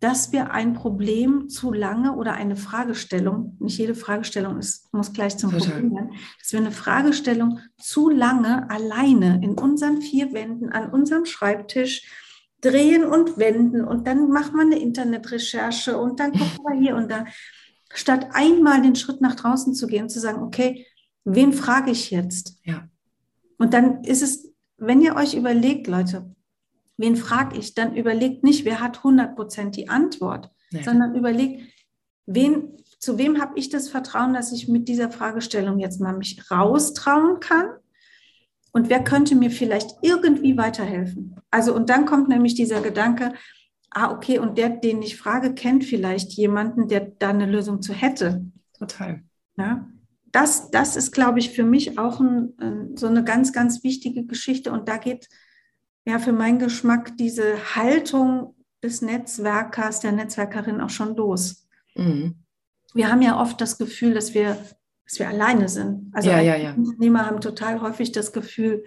Dass 0.00 0.32
wir 0.32 0.50
ein 0.50 0.72
Problem 0.72 1.50
zu 1.50 1.72
lange 1.72 2.16
oder 2.16 2.32
eine 2.32 2.56
Fragestellung, 2.56 3.56
nicht 3.60 3.78
jede 3.78 3.94
Fragestellung 3.94 4.58
ist, 4.58 4.92
muss 4.92 5.12
gleich 5.12 5.36
zum 5.36 5.50
Total. 5.50 5.68
Problem 5.68 5.94
werden, 5.94 6.10
dass 6.38 6.52
wir 6.52 6.58
eine 6.58 6.72
Fragestellung 6.72 7.60
zu 7.78 8.08
lange 8.08 8.68
alleine 8.70 9.40
in 9.42 9.58
unseren 9.58 10.00
vier 10.00 10.32
Wänden 10.32 10.70
an 10.70 10.90
unserem 10.90 11.26
Schreibtisch 11.26 12.02
drehen 12.62 13.04
und 13.04 13.38
wenden 13.38 13.84
und 13.84 14.06
dann 14.06 14.30
macht 14.30 14.54
man 14.54 14.66
eine 14.66 14.78
Internetrecherche 14.78 15.96
und 15.98 16.18
dann 16.18 16.32
gucken 16.32 16.64
wir 16.68 16.80
hier 16.80 16.96
und 16.96 17.10
da, 17.10 17.26
statt 17.92 18.28
einmal 18.32 18.82
den 18.82 18.94
Schritt 18.94 19.20
nach 19.20 19.34
draußen 19.34 19.74
zu 19.74 19.86
gehen 19.86 20.04
und 20.04 20.10
zu 20.10 20.20
sagen, 20.20 20.42
okay, 20.42 20.86
wen 21.24 21.52
frage 21.52 21.90
ich 21.90 22.10
jetzt? 22.10 22.58
Ja. 22.64 22.88
Und 23.58 23.74
dann 23.74 24.04
ist 24.04 24.22
es, 24.22 24.52
wenn 24.78 25.02
ihr 25.02 25.16
euch 25.16 25.34
überlegt, 25.34 25.86
Leute, 25.86 26.34
wen 27.00 27.16
frage 27.16 27.58
ich, 27.58 27.74
dann 27.74 27.96
überlegt 27.96 28.44
nicht, 28.44 28.64
wer 28.64 28.80
hat 28.80 28.98
100 28.98 29.34
Prozent 29.34 29.76
die 29.76 29.88
Antwort, 29.88 30.50
ja. 30.70 30.82
sondern 30.82 31.14
überlegt, 31.14 31.62
wen, 32.26 32.76
zu 32.98 33.18
wem 33.18 33.40
habe 33.40 33.58
ich 33.58 33.70
das 33.70 33.88
Vertrauen, 33.88 34.34
dass 34.34 34.52
ich 34.52 34.68
mit 34.68 34.88
dieser 34.88 35.10
Fragestellung 35.10 35.78
jetzt 35.78 36.00
mal 36.00 36.16
mich 36.16 36.50
raustrauen 36.50 37.40
kann 37.40 37.70
und 38.72 38.90
wer 38.90 39.02
könnte 39.02 39.34
mir 39.34 39.50
vielleicht 39.50 39.90
irgendwie 40.02 40.56
weiterhelfen. 40.56 41.36
Also 41.50 41.74
und 41.74 41.88
dann 41.88 42.04
kommt 42.04 42.28
nämlich 42.28 42.54
dieser 42.54 42.80
Gedanke, 42.82 43.32
ah 43.90 44.12
okay, 44.12 44.38
und 44.38 44.58
der, 44.58 44.68
den 44.68 45.02
ich 45.02 45.16
frage, 45.16 45.54
kennt 45.54 45.84
vielleicht 45.84 46.32
jemanden, 46.32 46.88
der 46.88 47.00
da 47.18 47.30
eine 47.30 47.46
Lösung 47.46 47.82
zu 47.82 47.92
hätte. 47.92 48.44
Total. 48.78 49.22
Ja, 49.56 49.88
das, 50.32 50.70
das 50.70 50.96
ist, 50.96 51.12
glaube 51.12 51.38
ich, 51.38 51.50
für 51.50 51.64
mich 51.64 51.98
auch 51.98 52.20
ein, 52.20 52.94
so 52.96 53.08
eine 53.08 53.24
ganz, 53.24 53.52
ganz 53.52 53.82
wichtige 53.82 54.24
Geschichte. 54.24 54.70
Und 54.70 54.88
da 54.88 54.96
geht 54.96 55.28
ja 56.06 56.18
für 56.18 56.32
meinen 56.32 56.58
Geschmack 56.58 57.16
diese 57.16 57.76
Haltung 57.76 58.54
des 58.82 59.02
Netzwerkers, 59.02 60.00
der 60.00 60.12
Netzwerkerin 60.12 60.80
auch 60.80 60.90
schon 60.90 61.16
los. 61.16 61.68
Mhm. 61.94 62.36
Wir 62.94 63.10
haben 63.10 63.22
ja 63.22 63.40
oft 63.40 63.60
das 63.60 63.78
Gefühl, 63.78 64.14
dass 64.14 64.34
wir, 64.34 64.56
dass 65.06 65.18
wir 65.18 65.28
alleine 65.28 65.68
sind. 65.68 66.10
Also 66.12 66.30
ja, 66.30 66.40
ja, 66.40 66.56
ja. 66.56 66.74
Unternehmer 66.74 67.26
haben 67.26 67.40
total 67.40 67.80
häufig 67.82 68.12
das 68.12 68.32
Gefühl, 68.32 68.84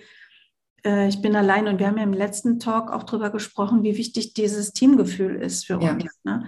äh, 0.85 1.07
ich 1.07 1.21
bin 1.21 1.35
allein. 1.35 1.67
Und 1.67 1.79
wir 1.79 1.87
haben 1.87 1.97
ja 1.97 2.03
im 2.03 2.13
letzten 2.13 2.59
Talk 2.59 2.91
auch 2.91 3.03
darüber 3.03 3.29
gesprochen, 3.29 3.83
wie 3.83 3.97
wichtig 3.97 4.33
dieses 4.33 4.73
Teamgefühl 4.73 5.35
ist 5.35 5.65
für 5.65 5.77
uns. 5.77 6.05
Ne? 6.23 6.45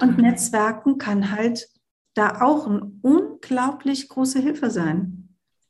Und 0.00 0.18
Netzwerken 0.18 0.98
kann 0.98 1.30
halt 1.30 1.68
da 2.14 2.40
auch 2.40 2.66
eine 2.66 2.90
unglaublich 3.02 4.08
große 4.08 4.40
Hilfe 4.40 4.70
sein. 4.70 5.25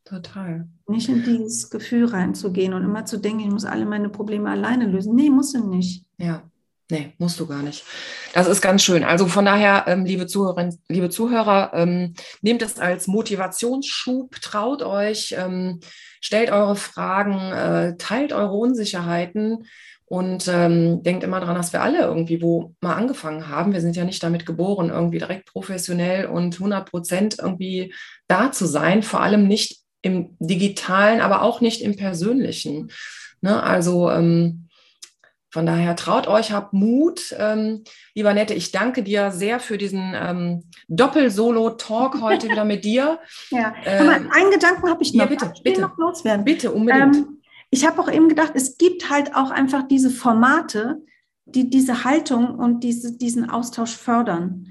Total. 0.07 0.69
Nicht 0.87 1.09
in 1.09 1.25
dieses 1.25 1.69
Gefühl 1.69 2.07
reinzugehen 2.07 2.75
und 2.75 2.85
immer 2.85 3.05
zu 3.05 3.19
denken, 3.19 3.41
ich 3.41 3.51
muss 3.51 3.65
alle 3.65 3.85
meine 3.85 4.09
Probleme 4.09 4.49
alleine 4.49 4.87
lösen. 4.87 5.17
Nee, 5.17 5.31
muss 5.31 5.53
du 5.53 5.69
nicht. 5.69 6.05
Ja, 6.17 6.45
nee, 6.89 7.15
musst 7.19 7.41
du 7.41 7.47
gar 7.47 7.63
nicht. 7.63 7.85
Das 8.33 8.47
ist 8.47 8.63
ganz 8.63 8.85
schön. 8.85 9.03
Also 9.03 9.27
von 9.27 9.45
daher, 9.45 9.85
ähm, 9.89 10.05
liebe 10.05 10.29
Zuhörerinnen, 10.29 10.79
liebe 10.89 11.11
Zuhörer, 11.11 11.73
ähm, 11.75 12.15
nehmt 12.41 12.63
es 12.63 12.79
als 12.79 13.09
Motivationsschub, 13.09 14.37
traut 14.41 14.83
euch, 14.83 15.35
ähm, 15.37 15.81
stellt 16.21 16.53
eure 16.53 16.77
Fragen, 16.77 17.53
äh, 17.53 17.97
teilt 17.97 18.33
eure 18.33 18.55
Unsicherheiten 18.55 19.67
und 20.09 20.47
denkt 20.47 21.25
immer 21.25 21.41
daran, 21.41 21.57
dass 21.57 21.73
wir 21.73 21.83
alle 21.83 22.03
irgendwie 22.03 22.41
wo 22.41 22.77
mal 22.81 22.95
angefangen 22.95 23.49
haben. 23.49 23.73
Wir 23.73 23.81
sind 23.81 23.97
ja 23.97 24.05
nicht 24.05 24.23
damit 24.23 24.47
geboren, 24.47 24.91
irgendwie 24.91 25.19
direkt 25.19 25.47
professionell 25.47 26.27
und 26.27 26.55
100 26.61 26.89
Prozent 26.89 27.37
irgendwie 27.41 27.93
da 28.29 28.53
zu 28.53 28.67
sein, 28.67 29.03
vor 29.03 29.21
allem 29.21 29.49
nicht 29.49 29.85
im 30.03 30.37
digitalen, 30.39 31.21
aber 31.21 31.43
auch 31.43 31.61
nicht 31.61 31.83
im 31.83 31.97
persönlichen. 31.97 32.91
Ne? 33.41 33.63
Also 33.63 34.11
ähm, 34.11 34.69
von 35.51 35.65
daher 35.65 35.97
traut 35.97 36.27
euch, 36.27 36.53
habt 36.53 36.75
Mut. 36.75 37.35
Ähm, 37.39 37.85
lieber 38.15 38.35
Nette, 38.35 38.53
ich 38.53 38.73
danke 38.73 39.03
dir 39.03 39.31
sehr 39.31 39.59
für 39.59 39.79
diesen 39.79 40.13
ähm, 40.15 40.65
Doppel-Solo-Talk 40.89 42.21
heute 42.21 42.51
wieder 42.51 42.65
mit 42.65 42.85
dir. 42.85 43.19
Ja, 43.51 43.75
ähm, 43.87 44.29
einen 44.31 44.51
Gedanken 44.51 44.89
habe 44.91 45.03
ich 45.03 45.15
noch. 45.15 45.25
Ja, 45.25 45.31
bitte, 45.31 45.53
bitte. 45.63 45.81
Noch 45.81 45.97
loswerden. 45.97 46.45
Bitte, 46.45 46.73
unbedingt. 46.73 47.17
Ähm, 47.17 47.41
ich 47.71 47.87
habe 47.87 48.01
auch 48.01 48.11
eben 48.11 48.29
gedacht, 48.29 48.53
es 48.55 48.77
gibt 48.77 49.09
halt 49.09 49.35
auch 49.35 49.51
einfach 49.51 49.89
diese 49.89 50.11
Formate, 50.11 51.03
die 51.47 51.71
diese 51.71 52.05
Haltung 52.05 52.57
und 52.57 52.85
diese, 52.85 53.17
diesen 53.17 53.49
Austausch 53.49 53.97
fördern. 53.97 54.67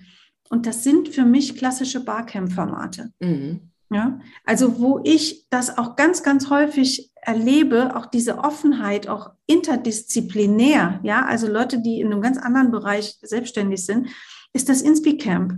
Und 0.50 0.68
das 0.68 0.84
sind 0.84 1.10
für 1.10 1.26
mich 1.26 1.58
klassische 1.58 2.04
Barcamp-Formate. 2.04 3.12
Mhm. 3.20 3.72
Ja, 3.96 4.20
also 4.44 4.78
wo 4.82 5.00
ich 5.06 5.48
das 5.50 5.78
auch 5.78 5.96
ganz, 5.96 6.22
ganz 6.22 6.50
häufig 6.50 7.14
erlebe, 7.22 7.96
auch 7.96 8.08
diese 8.08 8.40
Offenheit, 8.40 9.08
auch 9.08 9.32
interdisziplinär, 9.48 11.00
ja, 11.02 11.24
also 11.24 11.48
Leute, 11.48 11.80
die 11.82 12.02
in 12.02 12.12
einem 12.12 12.22
ganz 12.22 12.38
anderen 12.38 12.72
Bereich 12.72 13.16
selbstständig 13.22 13.86
sind, 13.86 14.10
ist 14.52 14.68
das 14.68 14.82
Inspi-Camp. 14.82 15.54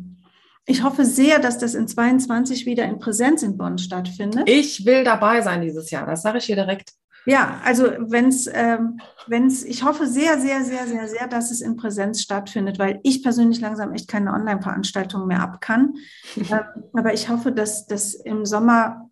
Ich 0.68 0.84
hoffe 0.84 1.04
sehr, 1.04 1.40
dass 1.40 1.58
das 1.58 1.74
in 1.74 1.88
22 1.88 2.68
wieder 2.68 2.86
in 2.86 3.00
Präsenz 3.00 3.42
in 3.42 3.58
Bonn 3.58 3.80
stattfindet. 3.80 4.48
Ich 4.48 4.86
will 4.86 5.04
dabei 5.04 5.42
sein 5.42 5.62
dieses 5.62 5.90
Jahr, 5.90 6.06
das 6.06 6.22
sage 6.22 6.38
ich 6.38 6.46
hier 6.46 6.58
direkt. 6.58 6.92
Ja, 7.28 7.60
also 7.66 7.92
wenn 8.00 8.30
es, 8.30 8.50
ähm, 8.54 9.02
wenn's, 9.28 9.66
ich 9.66 9.84
hoffe 9.84 10.08
sehr, 10.08 10.40
sehr, 10.40 10.64
sehr, 10.64 10.88
sehr, 10.88 11.10
sehr, 11.10 11.28
dass 11.28 11.52
es 11.52 11.60
in 11.60 11.76
Präsenz 11.76 12.22
stattfindet, 12.22 12.80
weil 12.80 13.02
ich 13.04 13.22
persönlich 13.22 13.60
langsam 13.60 13.92
echt 13.92 14.08
keine 14.08 14.32
Online-Veranstaltungen 14.32 15.28
mehr 15.28 15.42
ab 15.42 15.60
kann. 15.60 15.96
ähm, 16.38 16.84
aber 16.94 17.14
ich 17.14 17.28
hoffe, 17.28 17.52
dass 17.52 17.86
das 17.86 18.14
im 18.14 18.46
Sommer 18.46 19.10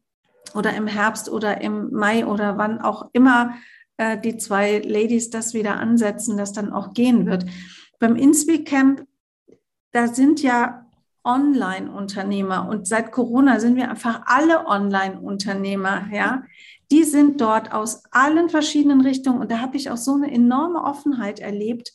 oder 0.54 0.74
im 0.76 0.88
Herbst 0.88 1.28
oder 1.28 1.60
im 1.60 1.92
Mai 1.92 2.26
oder 2.26 2.58
wann 2.58 2.80
auch 2.80 3.10
immer 3.12 3.56
äh, 3.98 4.18
die 4.18 4.38
zwei 4.38 4.80
Ladies 4.80 5.30
das 5.30 5.54
wieder 5.54 5.76
ansetzen, 5.76 6.38
das 6.38 6.54
dann 6.54 6.72
auch 6.72 6.94
gehen 6.94 7.26
wird. 7.26 7.46
Beim 8.00 8.16
Inspeak 8.16 8.66
Camp, 8.66 9.06
da 9.92 10.08
sind 10.08 10.42
ja 10.42 10.85
Online-Unternehmer. 11.26 12.70
Und 12.70 12.88
seit 12.88 13.12
Corona 13.12 13.60
sind 13.60 13.76
wir 13.76 13.90
einfach 13.90 14.22
alle 14.26 14.68
Online-Unternehmer, 14.68 16.08
ja. 16.12 16.44
Die 16.92 17.04
sind 17.04 17.42
dort 17.42 17.74
aus 17.74 18.04
allen 18.12 18.50
verschiedenen 18.50 19.02
Richtungen. 19.02 19.42
Und 19.42 19.52
da 19.52 19.60
habe 19.60 19.76
ich 19.76 19.90
auch 19.90 19.98
so 19.98 20.14
eine 20.14 20.32
enorme 20.32 20.84
Offenheit 20.84 21.40
erlebt, 21.40 21.94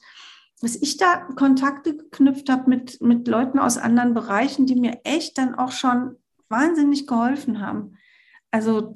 dass 0.60 0.76
ich 0.76 0.96
da 0.96 1.16
Kontakte 1.36 1.96
geknüpft 1.96 2.50
habe 2.50 2.68
mit, 2.68 3.00
mit 3.00 3.26
Leuten 3.28 3.58
aus 3.58 3.78
anderen 3.78 4.14
Bereichen, 4.14 4.66
die 4.66 4.74
mir 4.74 5.00
echt 5.04 5.38
dann 5.38 5.54
auch 5.54 5.72
schon 5.72 6.16
wahnsinnig 6.48 7.06
geholfen 7.06 7.60
haben. 7.60 7.96
Also 8.50 8.92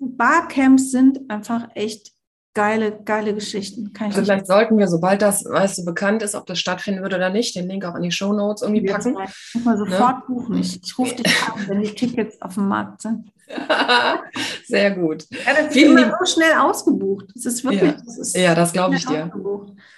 Barcamps 0.00 0.90
sind 0.90 1.28
einfach 1.28 1.68
echt 1.74 2.12
geile, 2.54 3.00
geile 3.04 3.34
Geschichten. 3.34 3.92
Kann 3.92 4.10
ich 4.10 4.16
also 4.16 4.26
vielleicht 4.26 4.46
sollten 4.46 4.78
wir, 4.78 4.88
sobald 4.88 5.22
das, 5.22 5.44
weißt 5.44 5.78
du, 5.78 5.84
bekannt 5.84 6.22
ist, 6.22 6.34
ob 6.34 6.46
das 6.46 6.58
stattfinden 6.58 7.02
würde 7.02 7.16
oder 7.16 7.30
nicht, 7.30 7.54
den 7.54 7.68
Link 7.68 7.84
auch 7.84 7.94
in 7.94 8.02
die 8.02 8.10
Show 8.10 8.32
Notes 8.32 8.62
irgendwie 8.62 8.84
packen. 8.84 9.16
Ich 9.20 9.54
muss 9.54 9.64
mal 9.64 9.76
ne? 9.76 9.86
sofort 9.86 10.28
ne? 10.28 10.34
buchen. 10.34 10.58
Ich, 10.58 10.82
ich 10.82 10.98
rufe 10.98 11.14
dich 11.14 11.42
an, 11.48 11.68
wenn 11.68 11.82
die 11.82 11.94
Tickets 11.94 12.40
auf 12.42 12.54
dem 12.54 12.68
Markt 12.68 13.02
sind. 13.02 13.32
Sehr 14.66 14.90
gut. 14.92 15.26
Ja, 15.30 15.54
das 15.54 15.66
ist 15.66 15.72
Vielen 15.72 15.98
immer 15.98 16.16
so 16.18 16.34
schnell 16.34 16.52
ausgebucht. 16.54 17.26
Das 17.34 17.46
ist 17.46 17.64
wirklich, 17.64 17.82
ja, 17.82 17.96
das 18.04 18.18
ist 18.18 18.36
ja, 18.36 18.54
das 18.54 18.72
glaube 18.72 18.96
ich 18.96 19.06
dir. 19.06 19.30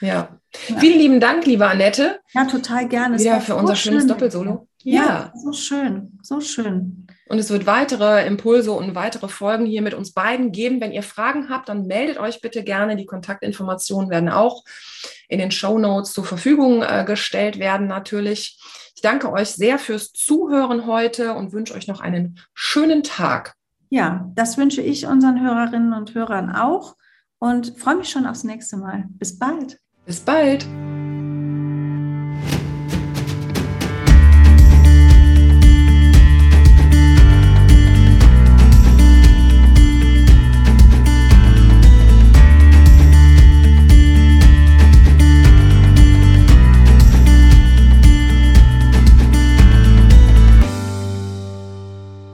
Ja. 0.00 0.08
ja. 0.08 0.28
Vielen 0.78 0.98
lieben 0.98 1.20
Dank, 1.20 1.46
liebe 1.46 1.66
Annette. 1.66 2.20
Ja, 2.32 2.44
total 2.44 2.88
gerne. 2.88 3.20
Ja, 3.22 3.40
für 3.40 3.56
unser 3.56 3.76
schönes 3.76 4.02
schön. 4.02 4.08
Doppelsolo. 4.08 4.68
Ja. 4.82 5.02
ja, 5.02 5.32
so 5.34 5.52
schön, 5.52 6.18
so 6.22 6.40
schön. 6.40 7.06
Und 7.26 7.38
es 7.38 7.50
wird 7.50 7.66
weitere 7.66 8.26
Impulse 8.26 8.72
und 8.72 8.94
weitere 8.94 9.28
Folgen 9.28 9.64
hier 9.64 9.80
mit 9.80 9.94
uns 9.94 10.12
beiden 10.12 10.52
geben. 10.52 10.80
Wenn 10.80 10.92
ihr 10.92 11.02
Fragen 11.02 11.48
habt, 11.48 11.70
dann 11.70 11.86
meldet 11.86 12.18
euch 12.18 12.42
bitte 12.42 12.62
gerne. 12.62 12.96
Die 12.96 13.06
Kontaktinformationen 13.06 14.10
werden 14.10 14.28
auch 14.28 14.62
in 15.34 15.40
den 15.40 15.50
Show 15.50 15.78
Notes 15.78 16.12
zur 16.12 16.24
Verfügung 16.24 16.82
äh, 16.82 17.04
gestellt 17.06 17.58
werden, 17.58 17.86
natürlich. 17.86 18.58
Ich 18.94 19.02
danke 19.02 19.30
euch 19.30 19.50
sehr 19.50 19.78
fürs 19.78 20.12
Zuhören 20.12 20.86
heute 20.86 21.34
und 21.34 21.52
wünsche 21.52 21.74
euch 21.74 21.88
noch 21.88 22.00
einen 22.00 22.38
schönen 22.54 23.02
Tag. 23.02 23.54
Ja, 23.90 24.30
das 24.34 24.56
wünsche 24.56 24.80
ich 24.80 25.06
unseren 25.06 25.40
Hörerinnen 25.40 25.92
und 25.92 26.14
Hörern 26.14 26.54
auch 26.54 26.96
und 27.38 27.78
freue 27.78 27.96
mich 27.96 28.08
schon 28.08 28.26
aufs 28.26 28.44
nächste 28.44 28.76
Mal. 28.76 29.04
Bis 29.10 29.38
bald. 29.38 29.78
Bis 30.06 30.20
bald. 30.20 30.66